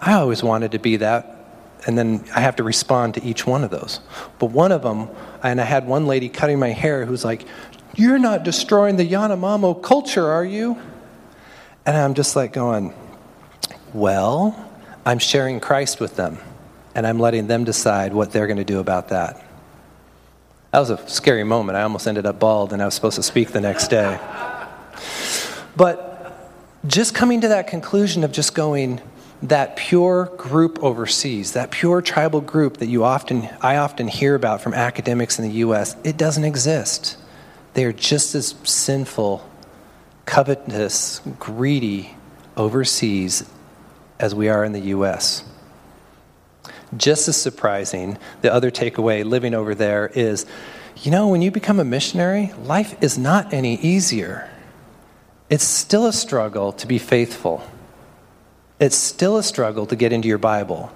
I 0.00 0.14
always 0.14 0.42
wanted 0.42 0.72
to 0.72 0.78
be 0.78 0.96
that. 0.96 1.36
And 1.86 1.96
then 1.96 2.24
I 2.34 2.40
have 2.40 2.56
to 2.56 2.62
respond 2.62 3.14
to 3.14 3.24
each 3.24 3.46
one 3.46 3.64
of 3.64 3.70
those. 3.70 4.00
But 4.38 4.46
one 4.46 4.70
of 4.70 4.82
them, 4.82 5.08
and 5.42 5.60
I 5.60 5.64
had 5.64 5.86
one 5.86 6.06
lady 6.06 6.28
cutting 6.28 6.58
my 6.58 6.70
hair 6.70 7.06
who's 7.06 7.24
like, 7.24 7.46
You're 7.94 8.18
not 8.18 8.42
destroying 8.42 8.96
the 8.96 9.08
Yanomamo 9.08 9.82
culture, 9.82 10.28
are 10.28 10.44
you? 10.44 10.78
And 11.86 11.96
I'm 11.96 12.14
just 12.14 12.36
like 12.36 12.52
going, 12.52 12.92
Well, 13.94 14.70
I'm 15.06 15.18
sharing 15.18 15.58
Christ 15.58 16.00
with 16.00 16.16
them, 16.16 16.38
and 16.94 17.06
I'm 17.06 17.18
letting 17.18 17.46
them 17.46 17.64
decide 17.64 18.12
what 18.12 18.30
they're 18.32 18.46
going 18.46 18.58
to 18.58 18.64
do 18.64 18.78
about 18.78 19.08
that. 19.08 19.42
That 20.72 20.80
was 20.80 20.90
a 20.90 21.08
scary 21.08 21.44
moment. 21.44 21.76
I 21.76 21.82
almost 21.82 22.06
ended 22.06 22.26
up 22.26 22.38
bald, 22.38 22.72
and 22.74 22.82
I 22.82 22.84
was 22.84 22.94
supposed 22.94 23.16
to 23.16 23.22
speak 23.22 23.52
the 23.52 23.60
next 23.60 23.88
day. 23.88 24.20
But 25.76 26.09
just 26.86 27.14
coming 27.14 27.42
to 27.42 27.48
that 27.48 27.66
conclusion 27.66 28.24
of 28.24 28.32
just 28.32 28.54
going, 28.54 29.00
that 29.42 29.76
pure 29.76 30.26
group 30.36 30.82
overseas, 30.82 31.52
that 31.52 31.70
pure 31.70 32.02
tribal 32.02 32.40
group 32.40 32.78
that 32.78 32.86
you 32.86 33.04
often, 33.04 33.48
I 33.60 33.76
often 33.76 34.08
hear 34.08 34.34
about 34.34 34.60
from 34.60 34.74
academics 34.74 35.38
in 35.38 35.46
the 35.46 35.56
U.S., 35.56 35.96
it 36.04 36.16
doesn't 36.16 36.44
exist. 36.44 37.16
They 37.74 37.84
are 37.84 37.92
just 37.92 38.34
as 38.34 38.54
sinful, 38.64 39.48
covetous, 40.26 41.20
greedy 41.38 42.14
overseas 42.56 43.48
as 44.18 44.34
we 44.34 44.48
are 44.48 44.64
in 44.64 44.72
the 44.72 44.80
U.S. 44.80 45.44
Just 46.96 47.28
as 47.28 47.40
surprising, 47.40 48.18
the 48.42 48.52
other 48.52 48.70
takeaway 48.70 49.24
living 49.24 49.54
over 49.54 49.74
there 49.74 50.08
is 50.08 50.44
you 51.02 51.10
know, 51.10 51.28
when 51.28 51.40
you 51.40 51.50
become 51.50 51.80
a 51.80 51.84
missionary, 51.84 52.52
life 52.64 53.02
is 53.02 53.16
not 53.16 53.54
any 53.54 53.76
easier. 53.80 54.49
It's 55.50 55.64
still 55.64 56.06
a 56.06 56.12
struggle 56.12 56.72
to 56.74 56.86
be 56.86 56.98
faithful. 56.98 57.68
It's 58.78 58.96
still 58.96 59.36
a 59.36 59.42
struggle 59.42 59.84
to 59.86 59.96
get 59.96 60.12
into 60.12 60.28
your 60.28 60.38
Bible. 60.38 60.92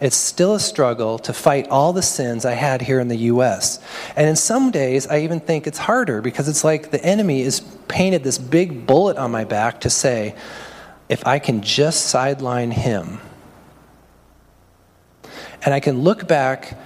It's 0.00 0.16
still 0.16 0.54
a 0.54 0.60
struggle 0.60 1.18
to 1.20 1.32
fight 1.34 1.68
all 1.68 1.92
the 1.92 2.02
sins 2.02 2.46
I 2.46 2.54
had 2.54 2.80
here 2.80 3.00
in 3.00 3.08
the 3.08 3.16
US. 3.32 3.80
And 4.16 4.26
in 4.26 4.34
some 4.34 4.70
days, 4.70 5.06
I 5.06 5.20
even 5.20 5.40
think 5.40 5.66
it's 5.66 5.78
harder 5.78 6.22
because 6.22 6.48
it's 6.48 6.64
like 6.64 6.90
the 6.90 7.04
enemy 7.04 7.42
is 7.42 7.60
painted 7.86 8.24
this 8.24 8.38
big 8.38 8.86
bullet 8.86 9.18
on 9.18 9.30
my 9.30 9.44
back 9.44 9.82
to 9.82 9.90
say, 9.90 10.34
if 11.10 11.26
I 11.26 11.38
can 11.38 11.60
just 11.60 12.06
sideline 12.06 12.70
him, 12.70 13.20
and 15.62 15.74
I 15.74 15.80
can 15.80 16.02
look 16.02 16.26
back 16.26 16.78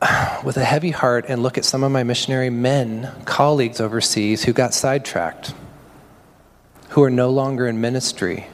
with 0.44 0.56
a 0.56 0.64
heavy 0.64 0.90
heart 0.92 1.24
and 1.28 1.42
look 1.42 1.58
at 1.58 1.64
some 1.64 1.82
of 1.82 1.90
my 1.90 2.04
missionary 2.04 2.50
men, 2.50 3.10
colleagues 3.24 3.80
overseas 3.80 4.44
who 4.44 4.52
got 4.52 4.72
sidetracked 4.72 5.52
who 6.94 7.02
are 7.02 7.10
no 7.10 7.28
longer 7.28 7.66
in 7.66 7.80
ministry 7.80 8.46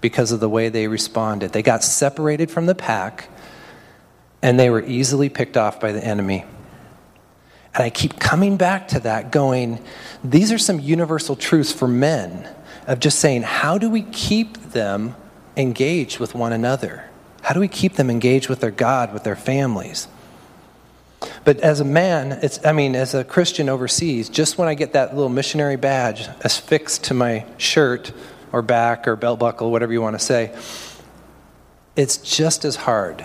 because 0.00 0.30
of 0.30 0.38
the 0.38 0.48
way 0.48 0.68
they 0.68 0.86
responded. 0.86 1.52
They 1.52 1.64
got 1.64 1.82
separated 1.82 2.48
from 2.48 2.66
the 2.66 2.76
pack 2.76 3.28
and 4.40 4.58
they 4.58 4.70
were 4.70 4.84
easily 4.84 5.28
picked 5.28 5.56
off 5.56 5.80
by 5.80 5.90
the 5.90 6.04
enemy. 6.04 6.44
And 7.74 7.82
I 7.82 7.90
keep 7.90 8.20
coming 8.20 8.56
back 8.56 8.86
to 8.88 9.00
that, 9.00 9.32
going, 9.32 9.82
these 10.22 10.52
are 10.52 10.58
some 10.58 10.78
universal 10.78 11.34
truths 11.34 11.72
for 11.72 11.88
men 11.88 12.48
of 12.86 13.00
just 13.00 13.18
saying, 13.18 13.42
how 13.42 13.78
do 13.78 13.90
we 13.90 14.02
keep 14.02 14.58
them 14.58 15.16
engaged 15.56 16.20
with 16.20 16.36
one 16.36 16.52
another? 16.52 17.10
How 17.40 17.52
do 17.52 17.58
we 17.58 17.66
keep 17.66 17.94
them 17.94 18.10
engaged 18.10 18.48
with 18.48 18.60
their 18.60 18.70
God, 18.70 19.12
with 19.12 19.24
their 19.24 19.34
families? 19.34 20.06
But 21.44 21.58
as 21.60 21.80
a 21.80 21.84
man, 21.84 22.32
it's, 22.42 22.64
I 22.64 22.72
mean, 22.72 22.94
as 22.94 23.14
a 23.14 23.24
Christian 23.24 23.68
overseas, 23.68 24.28
just 24.28 24.58
when 24.58 24.68
I 24.68 24.74
get 24.74 24.92
that 24.94 25.14
little 25.14 25.28
missionary 25.28 25.76
badge 25.76 26.28
affixed 26.40 27.04
to 27.04 27.14
my 27.14 27.44
shirt 27.58 28.12
or 28.52 28.62
back 28.62 29.08
or 29.08 29.16
belt 29.16 29.38
buckle, 29.38 29.70
whatever 29.70 29.92
you 29.92 30.02
want 30.02 30.18
to 30.18 30.24
say, 30.24 30.54
it's 31.96 32.16
just 32.18 32.64
as 32.64 32.76
hard. 32.76 33.24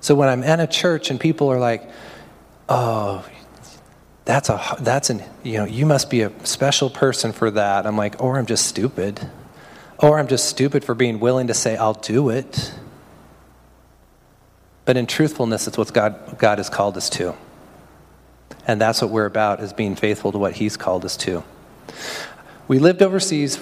So 0.00 0.14
when 0.14 0.28
I'm 0.28 0.42
in 0.42 0.60
a 0.60 0.66
church 0.66 1.10
and 1.10 1.18
people 1.18 1.50
are 1.50 1.58
like, 1.58 1.88
oh, 2.68 3.24
that's 4.26 4.48
a 4.48 4.76
that's 4.80 5.08
an 5.08 5.22
you 5.44 5.56
know 5.56 5.64
you 5.64 5.86
must 5.86 6.10
be 6.10 6.22
a 6.22 6.32
special 6.44 6.90
person 6.90 7.32
for 7.32 7.48
that 7.52 7.86
i'm 7.86 7.96
like 7.96 8.20
or 8.22 8.38
i'm 8.38 8.44
just 8.44 8.66
stupid 8.66 9.30
or 9.98 10.18
i'm 10.18 10.26
just 10.26 10.46
stupid 10.46 10.84
for 10.84 10.96
being 10.96 11.20
willing 11.20 11.46
to 11.46 11.54
say 11.54 11.76
i'll 11.76 11.94
do 11.94 12.28
it 12.28 12.74
but 14.86 14.96
in 14.96 15.06
truthfulness 15.06 15.66
it's 15.66 15.76
what 15.76 15.92
god 15.92 16.38
god 16.38 16.56
has 16.56 16.70
called 16.70 16.96
us 16.96 17.10
to. 17.10 17.34
And 18.66 18.80
that's 18.80 19.02
what 19.02 19.10
we're 19.10 19.26
about 19.26 19.60
is 19.60 19.72
being 19.72 19.94
faithful 19.94 20.32
to 20.32 20.38
what 20.38 20.54
he's 20.54 20.76
called 20.76 21.04
us 21.04 21.16
to. 21.18 21.44
We 22.66 22.78
lived 22.78 23.02
overseas 23.02 23.58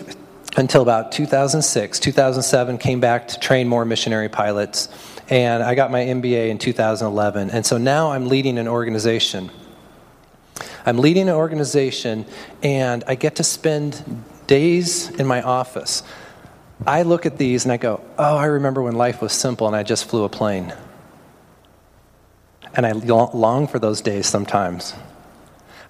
until 0.57 0.83
about 0.83 1.11
2006 1.11 1.99
2007 1.99 2.79
came 2.79 3.01
back 3.01 3.27
to 3.29 3.41
train 3.41 3.67
more 3.67 3.85
missionary 3.85 4.29
pilots. 4.29 4.89
And 5.29 5.63
i 5.63 5.75
got 5.75 5.91
my 5.91 6.01
mba 6.01 6.51
in 6.51 6.59
2011 6.59 7.51
and 7.51 7.67
so 7.67 7.79
now 7.79 8.13
i'm 8.13 8.29
leading 8.29 8.59
an 8.59 8.69
organization. 8.69 9.51
I'm 10.87 10.99
leading 10.99 11.29
an 11.29 11.35
organization 11.35 12.27
and 12.63 13.03
I 13.07 13.15
get 13.15 13.37
to 13.37 13.45
spend 13.45 14.25
days 14.47 15.09
in 15.11 15.27
my 15.27 15.41
office. 15.43 16.03
I 16.87 17.03
look 17.03 17.25
at 17.25 17.39
these 17.39 17.65
and 17.65 17.73
I 17.73 17.79
go, 17.79 18.03
oh, 18.19 18.37
I 18.37 18.47
remember 18.47 18.83
when 18.83 18.95
life 18.95 19.23
was 19.23 19.33
simple 19.33 19.67
and 19.67 19.75
I 19.75 19.83
just 19.83 20.05
flew 20.05 20.25
a 20.25 20.29
plane. 20.29 20.75
And 22.77 22.87
I 22.87 22.93
long 22.93 23.67
for 23.67 23.79
those 23.79 24.01
days 24.01 24.27
sometimes. 24.27 24.95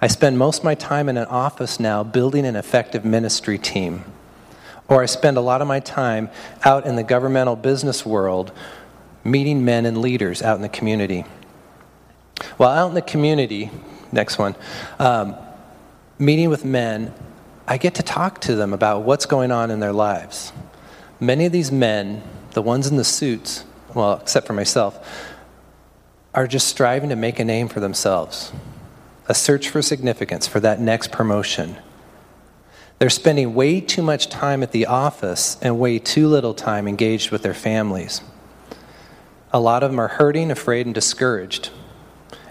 I 0.01 0.07
spend 0.07 0.38
most 0.38 0.59
of 0.59 0.64
my 0.64 0.75
time 0.75 1.09
in 1.09 1.16
an 1.16 1.27
office 1.27 1.81
now 1.81 2.05
building 2.05 2.44
an 2.44 2.57
effective 2.57 3.05
ministry 3.05 3.57
team. 3.57 4.05
Or 4.87 5.03
I 5.03 5.07
spend 5.07 5.38
a 5.38 5.40
lot 5.40 5.62
of 5.62 5.68
my 5.68 5.81
time 5.81 6.29
out 6.62 6.85
in 6.85 6.97
the 6.97 7.03
governmental 7.03 7.57
business 7.57 8.05
world 8.05 8.53
meeting 9.25 9.64
men 9.64 9.87
and 9.87 9.99
leaders 9.99 10.42
out 10.42 10.57
in 10.57 10.62
the 10.62 10.68
community. 10.68 11.25
While 12.59 12.70
out 12.70 12.88
in 12.88 12.94
the 12.94 13.03
community, 13.03 13.70
next 14.12 14.38
one. 14.38 14.55
Um, 14.99 15.35
meeting 16.18 16.51
with 16.51 16.64
men, 16.64 17.14
I 17.66 17.79
get 17.79 17.94
to 17.94 18.03
talk 18.03 18.42
to 18.42 18.55
them 18.55 18.75
about 18.75 19.03
what's 19.03 19.25
going 19.25 19.51
on 19.51 19.70
in 19.70 19.81
their 19.81 19.92
lives. 19.92 20.53
Many 21.18 21.47
of 21.47 21.53
these 21.53 21.73
men, 21.73 22.23
the 22.51 22.61
ones 22.61 22.87
in 22.87 22.97
the 22.97 23.05
suits, 23.05 23.64
well, 23.94 24.18
except 24.20 24.47
for 24.47 24.53
myself, 24.53 25.34
are 26.35 26.47
just 26.47 26.68
striving 26.68 27.11
to 27.11 27.16
make 27.16 27.38
a 27.38 27.44
name 27.44 27.68
for 27.68 27.81
themselves, 27.81 28.53
a 29.29 29.35
search 29.35 29.68
for 29.68 29.83
significance 29.83 30.47
for 30.47 30.61
that 30.61 30.81
next 30.81 31.12
promotion. 31.12 31.77
They're 32.99 33.11
spending 33.11 33.55
way 33.55 33.81
too 33.81 34.03
much 34.03 34.29
time 34.29 34.62
at 34.62 34.73
the 34.73 34.87
office 34.87 35.57
and 35.62 35.79
way 35.79 35.99
too 35.99 36.29
little 36.29 36.55
time 36.55 36.87
engaged 36.87 37.31
with 37.31 37.42
their 37.42 37.55
families. 37.55 38.20
A 39.53 39.61
lot 39.61 39.83
of 39.83 39.90
them 39.90 40.01
are 40.01 40.09
hurting, 40.09 40.51
afraid, 40.51 40.87
and 40.87 40.94
discouraged 40.94 41.70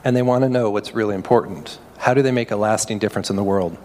and 0.04 0.15
they 0.15 0.22
want 0.22 0.43
to 0.43 0.50
know 0.50 0.69
what's 0.69 0.93
really 0.93 1.15
important. 1.15 1.80
How 1.98 2.13
do 2.13 2.22
they 2.22 2.32
make 2.32 2.52
a 2.52 2.56
lasting 2.56 3.00
difference 3.00 3.30
in 3.30 3.36
the 3.36 3.43
world? 3.43 3.76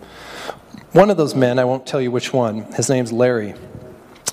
One 0.93 1.11
of 1.11 1.17
those 1.17 1.35
men, 1.35 1.59
I 1.59 1.65
won't 1.65 1.87
tell 1.87 2.01
you 2.01 2.11
which 2.11 2.33
one, 2.33 2.73
his 2.73 2.89
name's 2.89 3.13
Larry, 3.13 3.55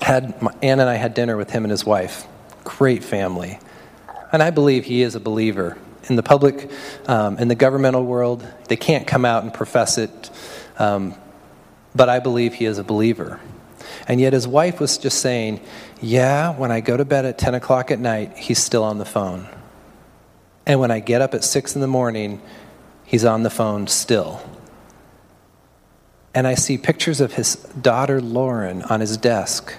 had 0.02 0.34
Ann 0.62 0.80
and 0.80 0.88
I 0.88 0.94
had 0.94 1.14
dinner 1.14 1.36
with 1.36 1.50
him 1.50 1.64
and 1.64 1.70
his 1.70 1.84
wife. 1.84 2.26
Great 2.64 3.04
family. 3.04 3.58
And 4.32 4.42
I 4.42 4.50
believe 4.50 4.84
he 4.84 5.02
is 5.02 5.14
a 5.14 5.20
believer. 5.20 5.78
In 6.08 6.16
the 6.16 6.22
public, 6.22 6.70
um, 7.08 7.38
in 7.38 7.48
the 7.48 7.54
governmental 7.54 8.04
world, 8.04 8.46
they 8.68 8.76
can't 8.76 9.06
come 9.06 9.24
out 9.24 9.42
and 9.42 9.52
profess 9.52 9.98
it, 9.98 10.30
um, 10.78 11.14
but 11.96 12.08
I 12.08 12.20
believe 12.20 12.54
he 12.54 12.64
is 12.64 12.78
a 12.78 12.84
believer. 12.84 13.40
And 14.06 14.20
yet 14.20 14.32
his 14.32 14.46
wife 14.46 14.78
was 14.78 14.98
just 14.98 15.20
saying, 15.20 15.60
Yeah, 16.00 16.56
when 16.56 16.70
I 16.70 16.80
go 16.80 16.96
to 16.96 17.04
bed 17.04 17.24
at 17.24 17.38
10 17.38 17.54
o'clock 17.54 17.90
at 17.90 17.98
night, 17.98 18.36
he's 18.36 18.62
still 18.62 18.84
on 18.84 18.98
the 18.98 19.04
phone. 19.04 19.48
And 20.64 20.80
when 20.80 20.90
I 20.90 21.00
get 21.00 21.22
up 21.22 21.34
at 21.34 21.44
six 21.44 21.74
in 21.74 21.80
the 21.80 21.86
morning, 21.86 22.40
he's 23.04 23.24
on 23.24 23.42
the 23.42 23.50
phone 23.50 23.86
still. 23.86 24.48
And 26.34 26.46
I 26.46 26.54
see 26.54 26.76
pictures 26.76 27.20
of 27.20 27.32
his 27.32 27.56
daughter 27.56 28.20
Lauren 28.20 28.82
on 28.82 29.00
his 29.00 29.16
desk. 29.16 29.74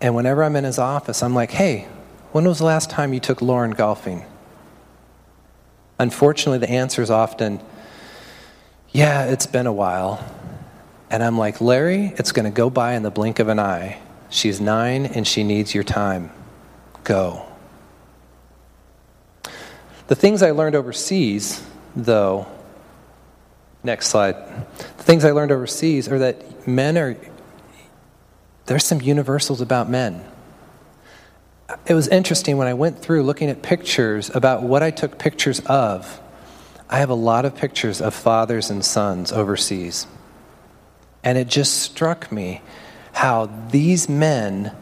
And 0.00 0.14
whenever 0.14 0.44
I'm 0.44 0.54
in 0.54 0.64
his 0.64 0.78
office, 0.78 1.22
I'm 1.22 1.34
like, 1.34 1.50
hey, 1.50 1.88
when 2.32 2.46
was 2.46 2.58
the 2.58 2.64
last 2.64 2.90
time 2.90 3.12
you 3.12 3.20
took 3.20 3.42
Lauren 3.42 3.72
golfing? 3.72 4.24
Unfortunately, 5.98 6.58
the 6.58 6.70
answer 6.70 7.02
is 7.02 7.10
often, 7.10 7.60
yeah, 8.90 9.24
it's 9.24 9.46
been 9.46 9.66
a 9.66 9.72
while. 9.72 10.24
And 11.10 11.22
I'm 11.22 11.36
like, 11.36 11.60
Larry, 11.60 12.14
it's 12.16 12.32
going 12.32 12.44
to 12.44 12.50
go 12.50 12.70
by 12.70 12.94
in 12.94 13.02
the 13.02 13.10
blink 13.10 13.38
of 13.38 13.48
an 13.48 13.58
eye. 13.58 14.00
She's 14.30 14.60
nine 14.60 15.06
and 15.06 15.26
she 15.26 15.42
needs 15.42 15.74
your 15.74 15.84
time. 15.84 16.30
Go. 17.02 17.46
The 20.06 20.14
things 20.14 20.42
I 20.42 20.52
learned 20.52 20.76
overseas, 20.76 21.64
though, 21.96 22.46
next 23.82 24.08
slide. 24.08 24.36
The 24.76 25.02
things 25.02 25.24
I 25.24 25.32
learned 25.32 25.52
overseas 25.52 26.08
are 26.08 26.18
that 26.20 26.66
men 26.66 26.96
are, 26.96 27.16
there's 28.66 28.84
some 28.84 29.00
universals 29.00 29.60
about 29.60 29.90
men. 29.90 30.24
It 31.86 31.94
was 31.94 32.08
interesting 32.08 32.56
when 32.56 32.66
I 32.66 32.74
went 32.74 33.00
through 33.00 33.22
looking 33.22 33.48
at 33.50 33.62
pictures 33.62 34.30
about 34.34 34.62
what 34.62 34.82
I 34.82 34.90
took 34.90 35.18
pictures 35.18 35.60
of. 35.60 36.20
I 36.88 36.98
have 36.98 37.10
a 37.10 37.14
lot 37.14 37.44
of 37.44 37.54
pictures 37.54 38.00
of 38.00 38.14
fathers 38.14 38.70
and 38.70 38.84
sons 38.84 39.32
overseas. 39.32 40.06
And 41.22 41.38
it 41.38 41.48
just 41.48 41.80
struck 41.80 42.32
me 42.32 42.62
how 43.12 43.46
these 43.70 44.08
men 44.08 44.72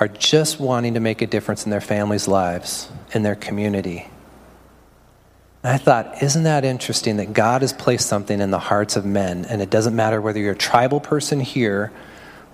are 0.00 0.08
just 0.08 0.58
wanting 0.58 0.94
to 0.94 1.00
make 1.00 1.20
a 1.20 1.26
difference 1.26 1.64
in 1.64 1.70
their 1.70 1.80
families' 1.80 2.28
lives, 2.28 2.88
in 3.12 3.22
their 3.22 3.34
community. 3.34 4.08
And 5.62 5.72
I 5.72 5.76
thought, 5.76 6.22
isn't 6.22 6.42
that 6.44 6.64
interesting 6.64 7.18
that 7.18 7.32
God 7.32 7.62
has 7.62 7.72
placed 7.72 8.08
something 8.08 8.40
in 8.40 8.50
the 8.50 8.58
hearts 8.58 8.96
of 8.96 9.04
men, 9.04 9.44
and 9.44 9.60
it 9.60 9.70
doesn't 9.70 9.94
matter 9.94 10.20
whether 10.20 10.40
you're 10.40 10.52
a 10.52 10.56
tribal 10.56 10.98
person 10.98 11.40
here, 11.40 11.92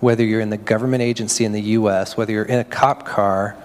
whether 0.00 0.24
you're 0.24 0.40
in 0.40 0.50
the 0.50 0.56
government 0.56 1.02
agency 1.02 1.44
in 1.44 1.52
the 1.52 1.60
U.S., 1.60 2.16
whether 2.16 2.32
you're 2.32 2.44
in 2.44 2.58
a 2.58 2.64
cop 2.64 3.06
car, 3.06 3.56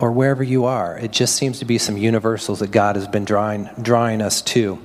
or 0.00 0.10
wherever 0.10 0.42
you 0.42 0.64
are. 0.64 0.98
It 0.98 1.12
just 1.12 1.36
seems 1.36 1.58
to 1.60 1.64
be 1.64 1.78
some 1.78 1.96
universals 1.96 2.60
that 2.60 2.70
God 2.70 2.96
has 2.96 3.06
been 3.06 3.24
drawing, 3.24 3.68
drawing 3.80 4.22
us 4.22 4.42
to. 4.42 4.80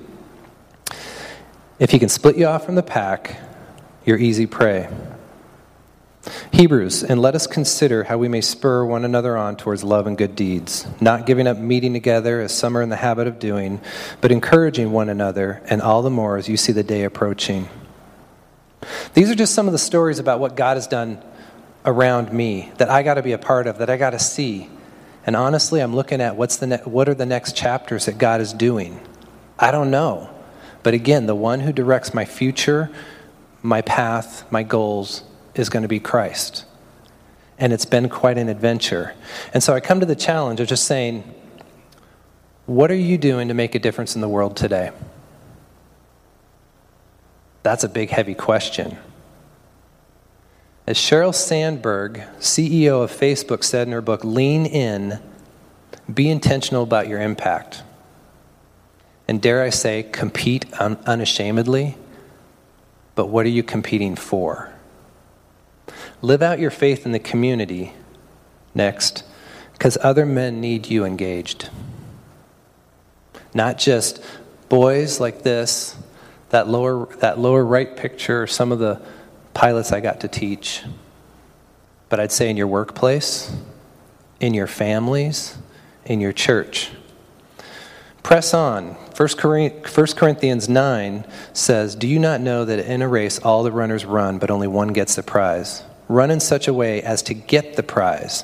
If 1.80 1.92
He 1.92 2.00
can 2.00 2.10
split 2.10 2.38
you 2.38 2.46
off 2.46 2.66
from 2.66 2.76
the 2.76 2.84
pack, 2.84 3.40
you're 4.06 4.18
easy 4.18 4.46
prey. 4.46 4.90
Hebrews, 6.52 7.04
and 7.04 7.22
let 7.22 7.36
us 7.36 7.48
consider 7.48 8.04
how 8.04 8.18
we 8.18 8.28
may 8.28 8.42
spur 8.42 8.84
one 8.84 9.06
another 9.06 9.38
on 9.38 9.58
towards 9.58 9.84
love 9.84 10.08
and 10.08 10.18
good 10.18 10.36
deeds, 10.36 10.88
not 11.00 11.26
giving 11.26 11.48
up 11.48 11.58
meeting 11.58 11.94
together 11.94 12.42
as 12.42 12.54
some 12.54 12.78
are 12.78 12.82
in 12.82 12.90
the 12.90 12.96
habit 12.96 13.28
of 13.28 13.40
doing, 13.40 13.80
but 14.22 14.32
encouraging 14.32 14.92
one 14.92 15.10
another, 15.10 15.62
and 15.70 15.82
all 15.82 16.02
the 16.02 16.10
more 16.10 16.38
as 16.38 16.50
you 16.50 16.58
see 16.58 16.72
the 16.72 16.84
day 16.84 17.04
approaching. 17.04 17.70
These 19.14 19.30
are 19.30 19.36
just 19.36 19.54
some 19.54 19.68
of 19.68 19.72
the 19.72 19.80
stories 19.80 20.20
about 20.20 20.40
what 20.40 20.56
God 20.56 20.78
has 20.78 20.88
done 20.88 21.24
around 21.86 22.34
me 22.34 22.72
that 22.78 22.90
I 22.90 23.04
got 23.04 23.16
to 23.16 23.24
be 23.24 23.34
a 23.34 23.38
part 23.38 23.68
of, 23.68 23.78
that 23.78 23.90
I 23.90 23.98
got 23.98 24.12
to 24.12 24.20
see. 24.20 24.70
And 25.26 25.36
honestly, 25.36 25.82
I'm 25.82 25.96
looking 25.96 26.22
at 26.22 26.36
what's 26.36 26.58
the 26.58 26.68
ne- 26.68 26.78
what 26.86 27.10
are 27.10 27.14
the 27.14 27.26
next 27.26 27.56
chapters 27.56 28.06
that 28.06 28.18
God 28.18 28.42
is 28.42 28.54
doing. 28.54 29.00
I 29.58 29.72
don't 29.72 29.90
know. 29.90 30.30
But 30.84 30.94
again, 30.94 31.26
the 31.26 31.36
one 31.36 31.62
who 31.62 31.74
directs 31.74 32.14
my 32.14 32.26
future, 32.26 32.92
my 33.64 33.82
path, 33.82 34.50
my 34.52 34.62
goals 34.62 35.24
is 35.56 35.70
going 35.70 35.82
to 35.82 35.90
be 35.90 36.00
Christ. 36.00 36.66
And 37.58 37.74
it's 37.74 37.86
been 37.86 38.10
quite 38.10 38.38
an 38.38 38.50
adventure. 38.50 39.16
And 39.54 39.64
so 39.64 39.74
I 39.74 39.80
come 39.80 40.00
to 40.00 40.06
the 40.06 40.16
challenge 40.16 40.60
of 40.60 40.68
just 40.68 40.84
saying, 40.84 41.24
what 42.66 42.92
are 42.92 42.96
you 42.96 43.18
doing 43.18 43.48
to 43.48 43.54
make 43.54 43.74
a 43.76 43.80
difference 43.80 44.16
in 44.16 44.22
the 44.22 44.30
world 44.30 44.58
today? 44.58 44.92
That's 47.64 47.84
a 47.84 47.90
big, 47.90 48.10
heavy 48.10 48.36
question. 48.36 48.98
As 50.88 50.98
Sheryl 50.98 51.34
Sandberg, 51.34 52.22
CEO 52.40 53.04
of 53.04 53.12
Facebook, 53.12 53.64
said 53.64 53.88
in 53.88 53.94
her 53.94 54.02
book, 54.02 54.24
Lean 54.24 54.68
In, 54.68 55.20
be 56.14 56.30
intentional 56.30 56.84
about 56.84 57.08
your 57.08 57.20
impact. 57.20 57.82
And 59.28 59.42
dare 59.42 59.64
I 59.64 59.72
say, 59.72 60.04
compete 60.04 60.66
un- 60.80 61.00
unashamedly. 61.08 61.98
But 63.16 63.28
what 63.28 63.48
are 63.48 63.50
you 63.50 63.64
competing 63.64 64.16
for? 64.16 64.72
Live 66.22 66.44
out 66.44 66.60
your 66.60 66.70
faith 66.70 67.04
in 67.08 67.14
the 67.14 67.20
community 67.20 67.94
next, 68.76 69.24
because 69.74 69.98
other 70.02 70.26
men 70.26 70.62
need 70.62 70.88
you 70.88 71.04
engaged. 71.04 71.70
Not 73.56 73.80
just 73.80 74.24
boys 74.70 75.20
like 75.20 75.42
this, 75.42 75.96
that 76.50 76.68
lower, 76.68 77.08
that 77.16 77.40
lower 77.40 77.66
right 77.66 77.98
picture, 77.98 78.46
some 78.46 78.72
of 78.72 78.78
the 78.78 79.02
pilots 79.56 79.92
I 79.92 80.02
got 80.02 80.20
to 80.20 80.28
teach, 80.28 80.84
but 82.10 82.20
I'd 82.20 82.32
say 82.32 82.52
in 82.52 82.58
your 82.58 82.68
workplace, 82.68 83.56
in 84.40 84.54
your 84.54 84.68
families, 84.68 85.58
in 86.06 86.22
your 86.22 86.34
church. 86.34 86.92
Press 88.22 88.54
on. 88.54 88.90
1 89.18 89.28
Corinthians 90.16 90.68
9 90.68 91.26
says, 91.54 91.96
Do 91.96 92.08
you 92.08 92.20
not 92.20 92.42
know 92.42 92.66
that 92.66 92.80
in 92.80 93.02
a 93.02 93.08
race 93.08 93.40
all 93.40 93.64
the 93.64 93.72
runners 93.72 94.04
run, 94.04 94.40
but 94.40 94.52
only 94.52 94.68
one 94.68 94.90
gets 94.90 95.16
the 95.16 95.24
prize? 95.24 95.84
Run 96.08 96.32
in 96.32 96.40
such 96.40 96.68
a 96.68 96.74
way 96.74 97.02
as 97.02 97.24
to 97.24 97.34
get 97.34 97.76
the 97.76 97.84
prize. 97.84 98.44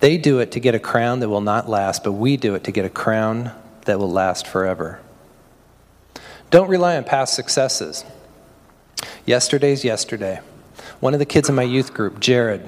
They 0.00 0.18
do 0.18 0.40
it 0.40 0.52
to 0.52 0.60
get 0.60 0.74
a 0.74 0.80
crown 0.80 1.20
that 1.20 1.28
will 1.28 1.40
not 1.40 1.68
last, 1.68 2.02
but 2.02 2.12
we 2.12 2.36
do 2.36 2.54
it 2.54 2.64
to 2.64 2.72
get 2.72 2.84
a 2.84 2.90
crown 2.90 3.52
that 3.84 3.98
will 3.98 4.10
last 4.10 4.46
forever. 4.46 5.00
Don't 6.50 6.68
rely 6.68 6.96
on 6.96 7.04
past 7.04 7.34
successes. 7.34 8.04
Yesterday's 9.26 9.84
yesterday. 9.84 10.40
One 11.00 11.14
of 11.14 11.18
the 11.18 11.26
kids 11.26 11.48
in 11.48 11.54
my 11.54 11.62
youth 11.62 11.94
group, 11.94 12.20
Jared, 12.20 12.66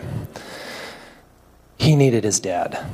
he 1.79 1.97
needed 1.97 2.25
his 2.25 2.41
dad. 2.41 2.85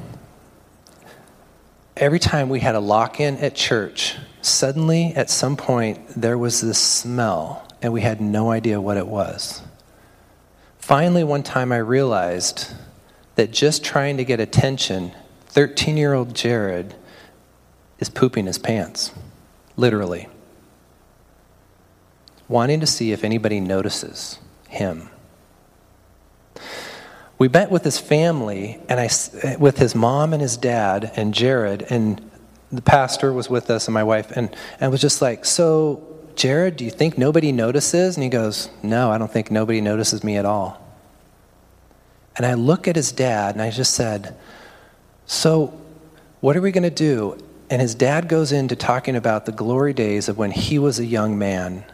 Every 1.97 2.19
time 2.19 2.49
we 2.49 2.61
had 2.61 2.75
a 2.75 2.81
lock 2.81 3.21
in 3.21 3.37
at 3.39 3.55
church, 3.55 4.17
suddenly 4.41 5.13
at 5.15 5.31
some 5.31 5.57
point 5.57 6.01
there 6.17 6.39
was 6.39 6.61
this 6.61 6.79
smell, 6.79 7.67
and 7.81 7.93
we 7.93 8.01
had 8.01 8.21
no 8.21 8.51
idea 8.51 8.81
what 8.81 8.97
it 8.97 9.07
was. 9.07 9.63
Finally, 10.79 11.25
one 11.25 11.43
time 11.43 11.71
I 11.71 11.79
realized 11.79 12.73
that 13.37 13.51
just 13.51 13.85
trying 13.85 14.17
to 14.17 14.25
get 14.25 14.41
attention, 14.41 15.13
13 15.47 15.97
year 15.97 16.13
old 16.13 16.35
Jared 16.35 16.95
is 17.99 18.09
pooping 18.09 18.47
his 18.47 18.59
pants, 18.59 19.13
literally, 19.77 20.29
wanting 22.49 22.81
to 22.81 22.87
see 22.87 23.13
if 23.13 23.25
anybody 23.25 23.61
notices 23.61 24.39
him. 24.69 25.09
We 27.39 27.49
met 27.49 27.71
with 27.71 27.83
his 27.83 27.99
family, 27.99 28.79
and 28.89 29.01
I, 29.01 29.09
with 29.57 29.79
his 29.79 29.95
mom 29.95 30.33
and 30.33 30.41
his 30.41 30.57
dad 30.57 31.11
and 31.17 31.35
Jared, 31.35 31.83
and 31.91 32.31
the 32.71 32.83
pastor 32.83 33.33
was 33.33 33.51
with 33.51 33.69
us 33.69 33.89
and 33.89 33.95
my 33.95 34.05
wife, 34.05 34.31
and, 34.31 34.55
and 34.81 34.91
was 34.93 35.01
just 35.01 35.21
like, 35.21 35.45
So, 35.45 36.07
Jared, 36.37 36.77
do 36.77 36.85
you 36.85 36.91
think 36.91 37.19
nobody 37.19 37.53
notices? 37.53 38.17
And 38.17 38.23
he 38.23 38.31
goes, 38.31 38.71
No, 38.83 39.11
I 39.11 39.19
don't 39.19 39.31
think 39.31 39.51
nobody 39.51 39.81
notices 39.81 40.23
me 40.23 40.37
at 40.37 40.45
all. 40.45 40.81
And 42.37 42.47
I 42.47 42.55
look 42.55 42.89
at 42.89 42.97
his 42.97 43.13
dad 43.13 43.55
and 43.55 43.63
I 43.63 43.71
just 43.71 43.93
said, 43.93 44.37
So, 45.27 45.79
what 46.41 46.57
are 46.57 46.61
we 46.61 46.73
going 46.73 46.83
to 46.85 46.91
do? 46.91 47.39
And 47.69 47.83
his 47.83 47.95
dad 47.95 48.29
goes 48.29 48.53
into 48.53 48.77
talking 48.77 49.17
about 49.17 49.47
the 49.47 49.53
glory 49.53 49.95
days 49.95 50.29
of 50.29 50.39
when 50.39 50.51
he 50.51 50.79
was 50.79 50.99
a 50.99 51.05
young 51.05 51.39
man 51.39 51.85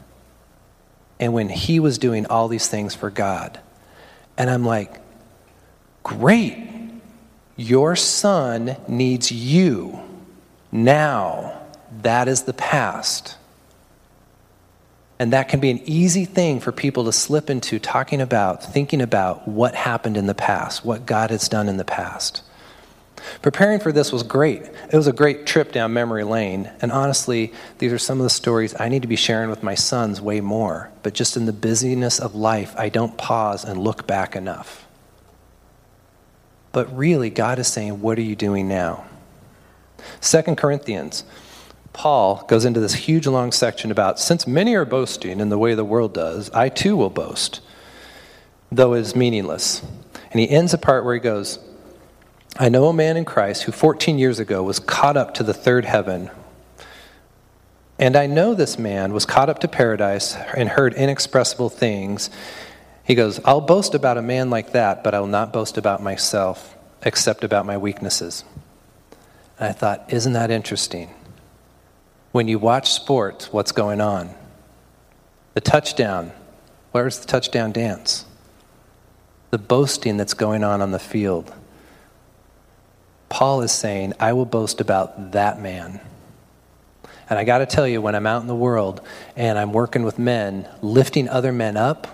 and 1.20 1.32
when 1.32 1.48
he 1.48 1.80
was 1.80 1.98
doing 1.98 2.26
all 2.26 2.48
these 2.48 2.68
things 2.68 2.94
for 2.94 3.10
God. 3.10 3.60
And 4.36 4.48
I'm 4.48 4.64
like, 4.64 5.00
Great. 6.02 6.56
Your 7.56 7.96
son 7.96 8.76
needs 8.86 9.30
you 9.30 9.98
now. 10.72 11.60
That 12.02 12.28
is 12.28 12.44
the 12.44 12.54
past. 12.54 13.36
And 15.18 15.32
that 15.32 15.48
can 15.48 15.58
be 15.60 15.70
an 15.70 15.80
easy 15.84 16.24
thing 16.24 16.60
for 16.60 16.70
people 16.70 17.04
to 17.04 17.12
slip 17.12 17.50
into 17.50 17.78
talking 17.78 18.20
about, 18.20 18.62
thinking 18.62 19.02
about 19.02 19.48
what 19.48 19.74
happened 19.74 20.16
in 20.16 20.26
the 20.26 20.34
past, 20.34 20.84
what 20.84 21.04
God 21.04 21.30
has 21.30 21.48
done 21.48 21.68
in 21.68 21.76
the 21.76 21.84
past. 21.84 22.42
Preparing 23.42 23.80
for 23.80 23.92
this 23.92 24.12
was 24.12 24.22
great. 24.22 24.62
It 24.62 24.96
was 24.96 25.06
a 25.06 25.12
great 25.12 25.46
trip 25.46 25.72
down 25.72 25.92
memory 25.92 26.24
lane. 26.24 26.70
And 26.80 26.92
honestly, 26.92 27.52
these 27.78 27.92
are 27.92 27.98
some 27.98 28.18
of 28.18 28.24
the 28.24 28.30
stories 28.30 28.74
I 28.78 28.88
need 28.88 29.02
to 29.02 29.08
be 29.08 29.16
sharing 29.16 29.50
with 29.50 29.62
my 29.62 29.74
sons 29.74 30.20
way 30.20 30.40
more. 30.40 30.90
But 31.02 31.14
just 31.14 31.36
in 31.36 31.46
the 31.46 31.52
busyness 31.52 32.18
of 32.18 32.34
life, 32.34 32.74
I 32.76 32.88
don't 32.88 33.16
pause 33.16 33.64
and 33.64 33.78
look 33.78 34.06
back 34.06 34.36
enough. 34.36 34.86
But 36.72 36.94
really, 36.96 37.30
God 37.30 37.58
is 37.58 37.68
saying, 37.68 38.00
What 38.00 38.18
are 38.18 38.22
you 38.22 38.36
doing 38.36 38.68
now? 38.68 39.06
Second 40.20 40.56
Corinthians 40.56 41.24
Paul 41.92 42.44
goes 42.46 42.64
into 42.64 42.78
this 42.78 42.94
huge 42.94 43.26
long 43.26 43.50
section 43.50 43.90
about 43.90 44.20
since 44.20 44.46
many 44.46 44.76
are 44.76 44.84
boasting 44.84 45.40
in 45.40 45.48
the 45.48 45.58
way 45.58 45.74
the 45.74 45.84
world 45.84 46.14
does, 46.14 46.48
I 46.50 46.68
too 46.68 46.96
will 46.96 47.10
boast, 47.10 47.60
though 48.70 48.94
it 48.94 49.00
is 49.00 49.16
meaningless. 49.16 49.82
And 50.30 50.40
he 50.40 50.48
ends 50.48 50.72
a 50.72 50.78
part 50.78 51.04
where 51.04 51.14
he 51.14 51.20
goes, 51.20 51.58
I 52.58 52.68
know 52.68 52.88
a 52.88 52.92
man 52.92 53.16
in 53.16 53.24
Christ 53.24 53.62
who 53.62 53.72
14 53.72 54.18
years 54.18 54.40
ago 54.40 54.62
was 54.62 54.80
caught 54.80 55.16
up 55.16 55.34
to 55.34 55.42
the 55.42 55.54
third 55.54 55.84
heaven. 55.84 56.30
And 57.98 58.16
I 58.16 58.26
know 58.26 58.54
this 58.54 58.78
man 58.78 59.12
was 59.12 59.24
caught 59.24 59.48
up 59.48 59.60
to 59.60 59.68
paradise 59.68 60.34
and 60.34 60.68
heard 60.68 60.94
inexpressible 60.94 61.70
things. 61.70 62.30
He 63.04 63.14
goes, 63.14 63.40
I'll 63.44 63.60
boast 63.60 63.94
about 63.94 64.18
a 64.18 64.22
man 64.22 64.50
like 64.50 64.72
that, 64.72 65.04
but 65.04 65.14
I 65.14 65.20
will 65.20 65.26
not 65.26 65.52
boast 65.52 65.78
about 65.78 66.02
myself, 66.02 66.76
except 67.02 67.44
about 67.44 67.64
my 67.64 67.78
weaknesses. 67.78 68.44
And 69.58 69.68
I 69.68 69.72
thought, 69.72 70.12
isn't 70.12 70.32
that 70.32 70.50
interesting? 70.50 71.14
when 72.32 72.48
you 72.48 72.58
watch 72.58 72.92
sports, 72.92 73.52
what's 73.52 73.72
going 73.72 74.00
on? 74.00 74.34
The 75.54 75.60
touchdown. 75.60 76.32
Where's 76.92 77.18
the 77.18 77.26
touchdown 77.26 77.72
dance? 77.72 78.26
The 79.50 79.58
boasting 79.58 80.16
that's 80.16 80.34
going 80.34 80.62
on 80.62 80.80
on 80.80 80.90
the 80.90 80.98
field. 80.98 81.52
Paul 83.28 83.60
is 83.62 83.72
saying, 83.72 84.14
I 84.18 84.32
will 84.32 84.46
boast 84.46 84.80
about 84.80 85.32
that 85.32 85.60
man. 85.60 86.00
And 87.30 87.38
I 87.38 87.44
got 87.44 87.58
to 87.58 87.66
tell 87.66 87.86
you, 87.86 88.00
when 88.00 88.14
I'm 88.14 88.26
out 88.26 88.40
in 88.40 88.48
the 88.48 88.54
world 88.54 89.02
and 89.36 89.58
I'm 89.58 89.72
working 89.72 90.02
with 90.02 90.18
men, 90.18 90.66
lifting 90.80 91.28
other 91.28 91.52
men 91.52 91.76
up 91.76 92.06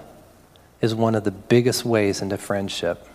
is 0.81 0.94
one 0.94 1.14
of 1.14 1.24
the 1.24 1.31
biggest 1.31 1.85
ways 1.85 2.20
into 2.20 2.37
friendship. 2.37 3.07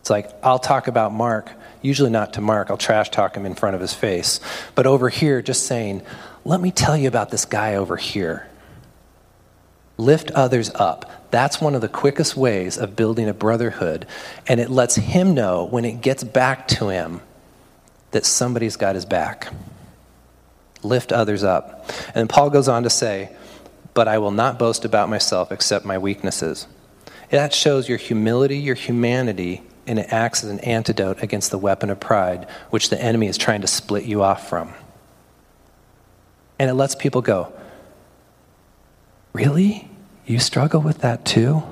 It's 0.00 0.10
like, 0.10 0.30
I'll 0.42 0.58
talk 0.58 0.88
about 0.88 1.12
Mark, 1.12 1.50
usually 1.82 2.10
not 2.10 2.34
to 2.34 2.40
Mark, 2.40 2.70
I'll 2.70 2.76
trash 2.76 3.10
talk 3.10 3.36
him 3.36 3.46
in 3.46 3.54
front 3.54 3.74
of 3.74 3.80
his 3.80 3.94
face. 3.94 4.40
But 4.74 4.86
over 4.86 5.08
here, 5.08 5.40
just 5.40 5.66
saying, 5.66 6.02
let 6.44 6.60
me 6.60 6.70
tell 6.70 6.96
you 6.96 7.08
about 7.08 7.30
this 7.30 7.44
guy 7.44 7.76
over 7.76 7.96
here. 7.96 8.46
Lift 9.96 10.30
others 10.32 10.70
up. 10.74 11.30
That's 11.30 11.60
one 11.60 11.74
of 11.74 11.80
the 11.80 11.88
quickest 11.88 12.36
ways 12.36 12.76
of 12.76 12.96
building 12.96 13.28
a 13.28 13.34
brotherhood. 13.34 14.06
And 14.46 14.60
it 14.60 14.70
lets 14.70 14.96
him 14.96 15.34
know 15.34 15.64
when 15.64 15.84
it 15.84 16.00
gets 16.00 16.24
back 16.24 16.66
to 16.68 16.88
him 16.88 17.20
that 18.10 18.24
somebody's 18.24 18.76
got 18.76 18.94
his 18.94 19.04
back. 19.04 19.52
Lift 20.82 21.12
others 21.12 21.42
up. 21.42 21.90
And 22.14 22.28
Paul 22.28 22.50
goes 22.50 22.68
on 22.68 22.82
to 22.82 22.90
say, 22.90 23.34
But 23.94 24.08
I 24.08 24.18
will 24.18 24.30
not 24.30 24.58
boast 24.58 24.84
about 24.84 25.08
myself 25.08 25.50
except 25.52 25.84
my 25.84 25.98
weaknesses. 25.98 26.66
That 27.30 27.54
shows 27.54 27.88
your 27.88 27.98
humility, 27.98 28.58
your 28.58 28.74
humanity, 28.74 29.62
and 29.86 29.98
it 29.98 30.12
acts 30.12 30.44
as 30.44 30.50
an 30.50 30.60
antidote 30.60 31.22
against 31.22 31.50
the 31.50 31.58
weapon 31.58 31.90
of 31.90 32.00
pride, 32.00 32.48
which 32.70 32.90
the 32.90 33.00
enemy 33.00 33.26
is 33.26 33.38
trying 33.38 33.60
to 33.60 33.66
split 33.66 34.04
you 34.04 34.22
off 34.22 34.48
from. 34.48 34.72
And 36.58 36.70
it 36.70 36.74
lets 36.74 36.94
people 36.94 37.22
go, 37.22 37.52
Really? 39.34 39.90
You 40.26 40.38
struggle 40.38 40.80
with 40.80 40.98
that 40.98 41.24
too? 41.24 41.62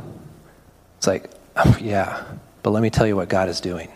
It's 0.99 1.07
like, 1.07 1.31
oh, 1.57 1.79
yeah, 1.81 2.23
but 2.63 2.71
let 2.71 2.83
me 2.83 2.91
tell 2.91 3.07
you 3.07 3.17
what 3.17 3.29
God 3.29 3.49
is 3.49 3.61
doing. 3.61 3.89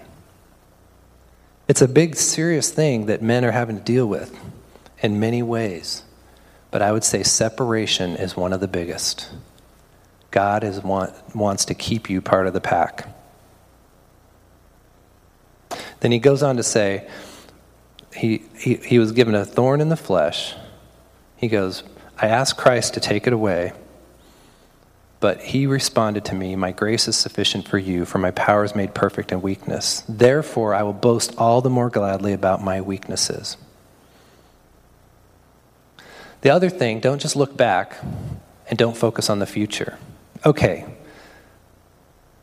It's 1.68 1.82
a 1.82 1.88
big, 1.88 2.14
serious 2.14 2.70
thing 2.70 3.06
that 3.06 3.22
men 3.22 3.44
are 3.44 3.50
having 3.50 3.76
to 3.76 3.82
deal 3.82 4.06
with 4.06 4.38
in 5.02 5.20
many 5.20 5.42
ways. 5.42 6.04
But 6.70 6.80
I 6.80 6.92
would 6.92 7.04
say 7.04 7.22
separation 7.22 8.16
is 8.16 8.36
one 8.36 8.52
of 8.52 8.60
the 8.60 8.68
biggest. 8.68 9.28
God 10.30 10.62
is 10.62 10.80
want, 10.80 11.12
wants 11.34 11.64
to 11.66 11.74
keep 11.74 12.08
you 12.08 12.20
part 12.20 12.46
of 12.46 12.52
the 12.52 12.60
pack. 12.60 13.08
Then 16.00 16.12
he 16.12 16.18
goes 16.18 16.42
on 16.42 16.56
to 16.56 16.62
say, 16.62 17.08
he, 18.14 18.44
he, 18.58 18.74
he 18.74 18.98
was 18.98 19.12
given 19.12 19.34
a 19.34 19.44
thorn 19.44 19.80
in 19.80 19.88
the 19.88 19.96
flesh. 19.96 20.54
He 21.36 21.48
goes, 21.48 21.82
I 22.18 22.28
asked 22.28 22.56
Christ 22.56 22.94
to 22.94 23.00
take 23.00 23.26
it 23.26 23.32
away, 23.32 23.72
but 25.20 25.40
he 25.40 25.66
responded 25.66 26.24
to 26.26 26.34
me, 26.34 26.56
My 26.56 26.72
grace 26.72 27.08
is 27.08 27.16
sufficient 27.16 27.68
for 27.68 27.78
you, 27.78 28.04
for 28.04 28.18
my 28.18 28.30
power 28.30 28.64
is 28.64 28.74
made 28.74 28.94
perfect 28.94 29.32
in 29.32 29.42
weakness. 29.42 30.02
Therefore, 30.08 30.74
I 30.74 30.82
will 30.82 30.92
boast 30.92 31.34
all 31.36 31.60
the 31.60 31.70
more 31.70 31.90
gladly 31.90 32.32
about 32.32 32.62
my 32.62 32.80
weaknesses. 32.80 33.56
The 36.40 36.50
other 36.50 36.70
thing, 36.70 37.00
don't 37.00 37.20
just 37.20 37.36
look 37.36 37.56
back 37.56 37.96
and 38.68 38.78
don't 38.78 38.96
focus 38.96 39.28
on 39.28 39.38
the 39.38 39.46
future. 39.46 39.98
Okay, 40.44 40.86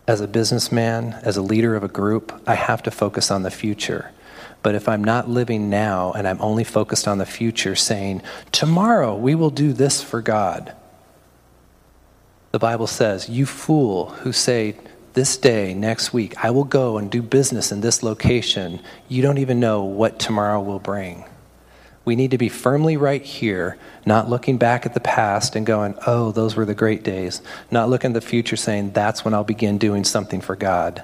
as 0.07 0.19
a 0.19 0.27
businessman, 0.27 1.13
as 1.23 1.37
a 1.37 1.41
leader 1.41 1.75
of 1.75 1.83
a 1.83 1.87
group, 1.87 2.41
I 2.45 2.55
have 2.55 2.83
to 2.83 2.91
focus 2.91 3.31
on 3.31 3.43
the 3.43 3.51
future. 3.51 4.11
But 4.63 4.75
if 4.75 4.87
I'm 4.87 5.03
not 5.03 5.29
living 5.29 5.69
now 5.69 6.13
and 6.13 6.27
I'm 6.27 6.41
only 6.41 6.63
focused 6.63 7.07
on 7.07 7.17
the 7.17 7.25
future, 7.25 7.75
saying, 7.75 8.21
tomorrow 8.51 9.15
we 9.15 9.35
will 9.35 9.49
do 9.49 9.73
this 9.73 10.01
for 10.01 10.21
God, 10.21 10.73
the 12.51 12.59
Bible 12.59 12.87
says, 12.87 13.29
You 13.29 13.45
fool 13.45 14.09
who 14.09 14.31
say, 14.31 14.75
this 15.13 15.37
day, 15.37 15.75
next 15.75 16.11
week, 16.11 16.43
I 16.43 16.49
will 16.49 16.63
go 16.63 16.97
and 16.97 17.11
do 17.11 17.21
business 17.21 17.71
in 17.71 17.81
this 17.81 18.01
location, 18.01 18.79
you 19.07 19.21
don't 19.21 19.37
even 19.37 19.59
know 19.59 19.83
what 19.83 20.17
tomorrow 20.17 20.59
will 20.59 20.79
bring. 20.79 21.25
We 22.05 22.15
need 22.15 22.31
to 22.31 22.37
be 22.37 22.49
firmly 22.49 22.97
right 22.97 23.21
here, 23.21 23.77
not 24.05 24.29
looking 24.29 24.57
back 24.57 24.85
at 24.85 24.93
the 24.93 24.99
past 24.99 25.55
and 25.55 25.65
going, 25.65 25.95
oh, 26.07 26.31
those 26.31 26.55
were 26.55 26.65
the 26.65 26.73
great 26.73 27.03
days. 27.03 27.41
Not 27.69 27.89
looking 27.89 28.11
at 28.11 28.13
the 28.15 28.27
future 28.27 28.55
saying, 28.55 28.91
that's 28.91 29.23
when 29.23 29.33
I'll 29.33 29.43
begin 29.43 29.77
doing 29.77 30.03
something 30.03 30.41
for 30.41 30.55
God. 30.55 31.03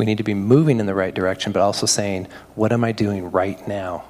We 0.00 0.06
need 0.06 0.16
to 0.16 0.24
be 0.24 0.32
moving 0.32 0.80
in 0.80 0.86
the 0.86 0.94
right 0.94 1.12
direction, 1.12 1.52
but 1.52 1.60
also 1.60 1.84
saying, 1.84 2.26
what 2.54 2.72
am 2.72 2.84
I 2.84 2.92
doing 2.92 3.30
right 3.30 3.68
now? 3.68 4.04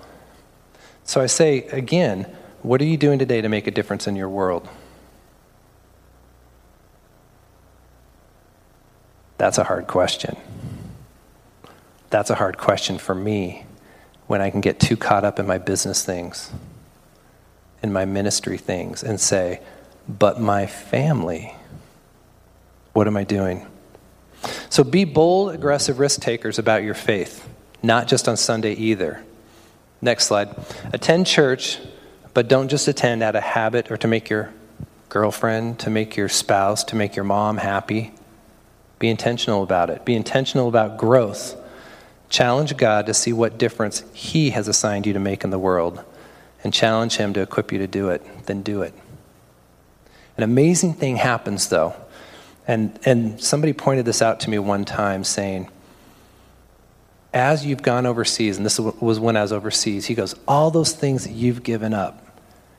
So 1.02 1.20
I 1.20 1.26
say 1.26 1.64
again, 1.72 2.32
what 2.62 2.80
are 2.80 2.84
you 2.84 2.96
doing 2.96 3.18
today 3.18 3.40
to 3.40 3.48
make 3.48 3.66
a 3.66 3.72
difference 3.72 4.06
in 4.06 4.14
your 4.14 4.28
world? 4.28 4.68
That's 9.36 9.58
a 9.58 9.64
hard 9.64 9.88
question. 9.88 10.36
That's 12.10 12.30
a 12.30 12.36
hard 12.36 12.56
question 12.56 12.96
for 12.96 13.16
me 13.16 13.66
when 14.28 14.40
I 14.40 14.50
can 14.50 14.60
get 14.60 14.78
too 14.78 14.96
caught 14.96 15.24
up 15.24 15.40
in 15.40 15.46
my 15.48 15.58
business 15.58 16.04
things, 16.04 16.52
in 17.82 17.92
my 17.92 18.04
ministry 18.04 18.58
things, 18.58 19.02
and 19.02 19.20
say, 19.20 19.60
but 20.08 20.40
my 20.40 20.66
family, 20.66 21.52
what 22.92 23.08
am 23.08 23.16
I 23.16 23.24
doing? 23.24 23.66
So 24.68 24.84
be 24.84 25.04
bold, 25.04 25.54
aggressive 25.54 25.98
risk 25.98 26.20
takers 26.20 26.58
about 26.58 26.82
your 26.82 26.94
faith, 26.94 27.48
not 27.82 28.08
just 28.08 28.28
on 28.28 28.36
Sunday 28.36 28.72
either. 28.74 29.22
Next 30.00 30.26
slide. 30.26 30.54
Attend 30.92 31.26
church, 31.26 31.78
but 32.32 32.48
don't 32.48 32.68
just 32.68 32.88
attend 32.88 33.22
out 33.22 33.36
of 33.36 33.42
habit 33.42 33.90
or 33.90 33.96
to 33.98 34.08
make 34.08 34.30
your 34.30 34.52
girlfriend, 35.08 35.78
to 35.80 35.90
make 35.90 36.16
your 36.16 36.28
spouse, 36.28 36.84
to 36.84 36.96
make 36.96 37.16
your 37.16 37.24
mom 37.24 37.58
happy. 37.58 38.12
Be 38.98 39.08
intentional 39.08 39.62
about 39.62 39.90
it. 39.90 40.04
Be 40.04 40.14
intentional 40.14 40.68
about 40.68 40.96
growth. 40.96 41.56
Challenge 42.28 42.76
God 42.76 43.06
to 43.06 43.14
see 43.14 43.32
what 43.32 43.58
difference 43.58 44.04
He 44.12 44.50
has 44.50 44.68
assigned 44.68 45.06
you 45.06 45.12
to 45.12 45.18
make 45.18 45.42
in 45.42 45.50
the 45.50 45.58
world, 45.58 46.02
and 46.62 46.72
challenge 46.72 47.16
Him 47.16 47.32
to 47.34 47.40
equip 47.40 47.72
you 47.72 47.78
to 47.78 47.86
do 47.86 48.10
it. 48.10 48.24
Then 48.46 48.62
do 48.62 48.82
it. 48.82 48.94
An 50.36 50.44
amazing 50.44 50.94
thing 50.94 51.16
happens, 51.16 51.68
though. 51.68 51.94
And, 52.70 52.96
and 53.04 53.42
somebody 53.42 53.72
pointed 53.72 54.04
this 54.04 54.22
out 54.22 54.38
to 54.40 54.50
me 54.50 54.56
one 54.60 54.84
time, 54.84 55.24
saying, 55.24 55.68
as 57.34 57.66
you've 57.66 57.82
gone 57.82 58.06
overseas, 58.06 58.58
and 58.58 58.64
this 58.64 58.78
was 58.78 59.18
when 59.18 59.36
I 59.36 59.42
was 59.42 59.52
overseas, 59.52 60.06
he 60.06 60.14
goes, 60.14 60.36
All 60.46 60.70
those 60.70 60.92
things 60.92 61.24
that 61.24 61.32
you've 61.32 61.64
given 61.64 61.92
up. 61.92 62.24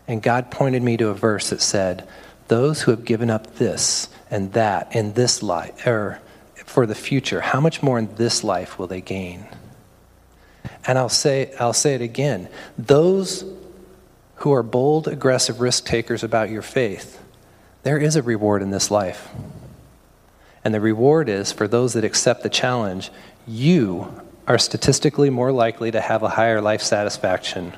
And 0.08 0.24
God 0.24 0.50
pointed 0.50 0.82
me 0.82 0.96
to 0.96 1.10
a 1.10 1.14
verse 1.14 1.50
that 1.50 1.60
said, 1.62 2.08
Those 2.48 2.84
who 2.84 2.92
have 2.92 3.04
given 3.04 3.30
up 3.30 3.56
this 3.56 4.08
and 4.30 4.54
that 4.54 4.96
in 4.96 5.12
this 5.12 5.44
life, 5.44 5.86
or 5.86 6.22
for 6.56 6.86
the 6.86 6.96
future, 6.96 7.42
how 7.42 7.60
much 7.60 7.84
more 7.84 8.00
in 8.00 8.16
this 8.16 8.46
life 8.46 8.80
will 8.80 8.88
they 8.88 9.02
gain? 9.02 9.46
And 10.88 10.98
I'll 10.98 11.10
say, 11.10 11.54
I'll 11.60 11.74
say 11.74 11.96
it 11.96 12.02
again. 12.02 12.48
Those 12.78 13.44
who 14.36 14.54
are 14.54 14.64
bold, 14.64 15.10
aggressive 15.10 15.60
risk 15.60 15.86
takers 15.86 16.24
about 16.24 16.50
your 16.50 16.62
faith, 16.62 17.22
there 17.84 17.98
is 17.98 18.16
a 18.16 18.22
reward 18.22 18.62
in 18.62 18.72
this 18.72 18.89
life. 18.89 19.28
And 20.64 20.74
the 20.74 20.82
reward 20.82 21.30
is 21.30 21.51
for 21.51 21.68
those 21.68 21.93
that 21.93 22.03
accept 22.03 22.43
the 22.43 22.49
challenge, 22.49 23.12
you 23.47 24.22
are 24.47 24.57
statistically 24.57 25.30
more 25.30 25.51
likely 25.51 25.91
to 25.91 26.01
have 26.01 26.24
a 26.24 26.30
higher 26.30 26.62
life 26.62 26.82
satisfaction, 26.82 27.74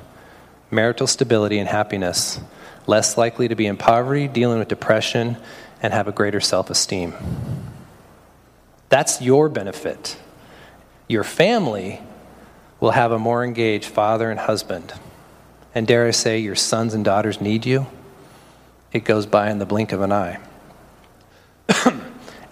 marital 0.70 1.06
stability, 1.06 1.58
and 1.58 1.68
happiness, 1.68 2.40
less 2.86 3.16
likely 3.16 3.48
to 3.48 3.54
be 3.54 3.66
in 3.66 3.76
poverty, 3.76 4.28
dealing 4.28 4.58
with 4.58 4.68
depression, 4.68 5.36
and 5.82 5.92
have 5.92 6.08
a 6.08 6.12
greater 6.12 6.40
self 6.40 6.70
esteem. 6.70 7.14
That's 8.88 9.20
your 9.20 9.48
benefit. 9.48 10.16
Your 11.08 11.24
family 11.24 12.00
will 12.80 12.92
have 12.92 13.12
a 13.12 13.18
more 13.18 13.44
engaged 13.44 13.86
father 13.86 14.30
and 14.30 14.38
husband. 14.38 14.92
And 15.74 15.86
dare 15.86 16.06
I 16.06 16.12
say, 16.12 16.38
your 16.38 16.54
sons 16.54 16.94
and 16.94 17.04
daughters 17.04 17.40
need 17.40 17.66
you? 17.66 17.86
It 18.92 19.04
goes 19.04 19.26
by 19.26 19.50
in 19.50 19.58
the 19.58 19.66
blink 19.66 19.92
of 19.92 20.00
an 20.00 20.12
eye. 20.12 20.38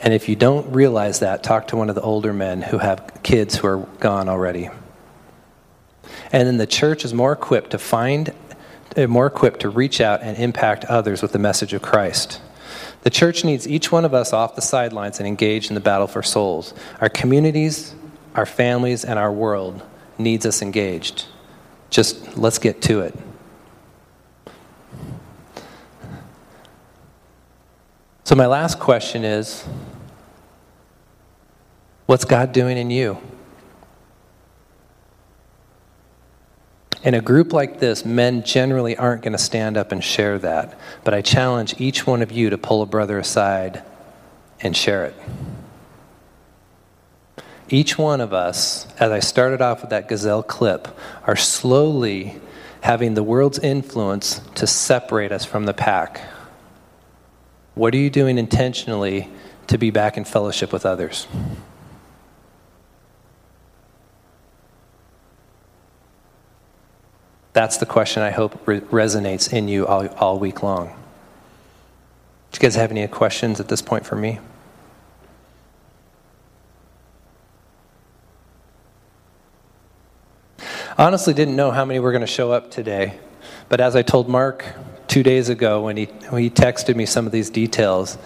And 0.03 0.13
if 0.13 0.29
you 0.29 0.35
don't 0.35 0.73
realize 0.73 1.21
that, 1.21 1.45
talk 1.45 1.69
to 1.69 1.77
one 1.77 1.89
of 1.89 1.95
the 1.95 2.03
older 2.03 2.33
men 2.33 2.61
who 2.61 2.79
have 2.79 3.21
kids 3.23 3.57
who 3.57 3.69
are 3.69 3.79
gone 4.01 4.29
already. 4.29 4.69
And 6.33 6.49
then 6.49 6.57
the 6.57 6.67
church 6.67 7.05
is 7.05 7.15
more 7.15 7.31
equipped 7.31 7.71
to 7.71 7.79
find, 7.79 8.35
uh, 8.97 9.07
more 9.07 9.27
equipped 9.27 9.61
to 9.61 9.69
reach 9.69 10.01
out 10.01 10.21
and 10.21 10.37
impact 10.37 10.85
others 10.87 11.23
with 11.23 11.31
the 11.31 11.39
message 11.39 11.73
of 11.73 11.83
Christ. 11.83 12.41
The 13.03 13.11
church 13.11 13.45
needs 13.45 13.69
each 13.69 13.93
one 13.93 14.05
of 14.05 14.13
us 14.13 14.33
off 14.33 14.57
the 14.57 14.63
sidelines 14.63 15.19
and 15.19 15.27
engaged 15.27 15.71
in 15.71 15.75
the 15.77 15.81
battle 15.81 16.09
for 16.09 16.23
souls. 16.23 16.75
Our 17.01 17.09
communities, 17.09 17.95
our 18.35 18.47
families, 18.47 19.05
and 19.05 19.21
our 19.21 19.33
world 19.33 19.83
needs 20.19 20.45
us 20.47 20.63
engaged. 20.63 21.27
Just 21.91 22.37
let's 22.37 22.59
get 22.59 22.83
to 22.83 23.03
it. 23.03 23.15
So, 28.25 28.37
my 28.37 28.47
last 28.47 28.79
question 28.79 29.25
is 29.25 29.65
what's 32.07 32.25
God 32.25 32.53
doing 32.53 32.77
in 32.79 32.91
you? 32.91 33.19
In 37.03 37.15
a 37.15 37.21
group 37.21 37.53
like 37.53 37.81
this, 37.81 38.05
men 38.05 38.45
generally 38.45 38.97
aren't 38.97 39.23
going 39.23 39.33
to 39.33 39.39
stand 39.39 39.77
up 39.77 39.91
and 39.91 40.03
share 40.03 40.39
that. 40.39 40.79
But 41.03 41.15
I 41.15 41.21
challenge 41.21 41.75
each 41.79 42.07
one 42.07 42.23
of 42.23 42.31
you 42.31 42.51
to 42.51 42.59
pull 42.59 42.81
a 42.81 42.87
brother 42.87 43.19
aside 43.19 43.83
and 44.61 44.77
share 44.77 45.07
it. 45.07 45.15
Each 47.69 47.99
one 47.99 48.21
of 48.21 48.33
us, 48.33 48.87
as 48.99 49.11
I 49.11 49.19
started 49.19 49.61
off 49.61 49.81
with 49.81 49.91
that 49.91 50.07
gazelle 50.07 50.43
clip, 50.43 50.89
are 51.27 51.37
slowly 51.37 52.41
having 52.83 53.15
the 53.15 53.23
world's 53.23 53.59
influence 53.59 54.41
to 54.57 54.67
separate 54.67 55.33
us 55.33 55.45
from 55.45 55.65
the 55.65 55.75
pack. 55.75 56.21
What 57.75 57.95
are 57.95 57.99
you 57.99 58.11
doing 58.11 58.39
intentionally 58.39 59.29
to 59.69 59.79
be 59.79 59.91
back 59.91 60.17
in 60.17 60.25
fellowship 60.25 60.73
with 60.73 60.85
others? 60.85 61.27
That's 67.53 67.77
the 67.77 67.87
question 67.87 68.23
I 68.23 68.31
hope 68.31 68.67
re- 68.67 68.81
resonates 68.81 69.53
in 69.53 69.69
you 69.69 69.87
all, 69.87 70.09
all 70.17 70.39
week 70.39 70.63
long. 70.63 70.89
Do 72.51 72.57
you 72.57 72.61
guys 72.61 72.75
have 72.77 72.91
any 72.91 73.07
questions 73.09 73.61
at 73.61 73.69
this 73.69 73.83
point 73.83 74.07
for 74.07 74.17
me? 74.17 74.39
Honestly, 80.99 81.33
didn't 81.33 81.57
know 81.57 81.71
how 81.71 81.85
many 81.85 81.99
were 81.99 82.13
going 82.13 82.21
to 82.21 82.27
show 82.27 82.53
up 82.53 82.71
today, 82.71 83.19
but 83.69 83.81
as 83.81 83.97
I 83.97 84.03
told 84.03 84.29
Mark 84.29 84.65
two 85.09 85.23
days 85.23 85.49
ago 85.49 85.83
when 85.83 85.97
he, 85.97 86.05
when 86.05 86.43
he 86.43 86.51
texted 86.51 86.97
me 86.97 87.07
some 87.07 87.27
of 87.27 87.33
these 87.33 87.51
details, 87.51 88.19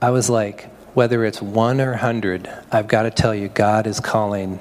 I 0.00 0.10
was 0.10 0.30
like, 0.30 0.70
whether 0.94 1.24
it's 1.24 1.42
one 1.42 1.80
or 1.80 1.94
hundred, 1.94 2.48
I've 2.70 2.88
got 2.88 3.02
to 3.02 3.10
tell 3.10 3.34
you, 3.34 3.48
God 3.48 3.86
is 3.86 4.00
calling 4.00 4.60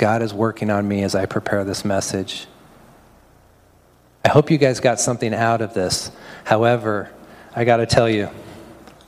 God 0.00 0.22
is 0.22 0.32
working 0.32 0.70
on 0.70 0.88
me 0.88 1.02
as 1.02 1.14
I 1.14 1.26
prepare 1.26 1.62
this 1.62 1.84
message. 1.84 2.46
I 4.24 4.30
hope 4.30 4.50
you 4.50 4.56
guys 4.56 4.80
got 4.80 4.98
something 4.98 5.34
out 5.34 5.60
of 5.60 5.74
this. 5.74 6.10
However, 6.44 7.10
I 7.54 7.64
got 7.64 7.76
to 7.76 7.86
tell 7.86 8.08
you, 8.08 8.30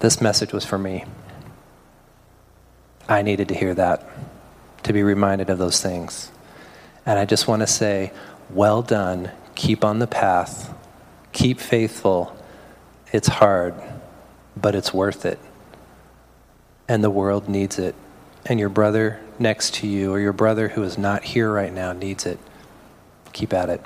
this 0.00 0.20
message 0.20 0.52
was 0.52 0.66
for 0.66 0.76
me. 0.76 1.06
I 3.08 3.22
needed 3.22 3.48
to 3.48 3.54
hear 3.54 3.72
that, 3.72 4.06
to 4.82 4.92
be 4.92 5.02
reminded 5.02 5.48
of 5.48 5.56
those 5.56 5.80
things. 5.80 6.30
And 7.06 7.18
I 7.18 7.24
just 7.24 7.48
want 7.48 7.60
to 7.60 7.66
say, 7.66 8.12
well 8.50 8.82
done. 8.82 9.30
Keep 9.54 9.86
on 9.86 9.98
the 9.98 10.06
path. 10.06 10.74
Keep 11.32 11.58
faithful. 11.58 12.36
It's 13.14 13.28
hard, 13.28 13.72
but 14.58 14.74
it's 14.74 14.92
worth 14.92 15.24
it. 15.24 15.38
And 16.86 17.02
the 17.02 17.08
world 17.08 17.48
needs 17.48 17.78
it 17.78 17.94
and 18.46 18.58
your 18.58 18.68
brother 18.68 19.20
next 19.38 19.74
to 19.74 19.86
you 19.86 20.12
or 20.12 20.20
your 20.20 20.32
brother 20.32 20.68
who 20.68 20.82
is 20.82 20.98
not 20.98 21.24
here 21.24 21.52
right 21.52 21.72
now 21.72 21.92
needs 21.92 22.26
it. 22.26 22.38
Keep 23.32 23.52
at 23.52 23.68
it. 23.68 23.82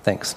Thanks. 0.00 0.36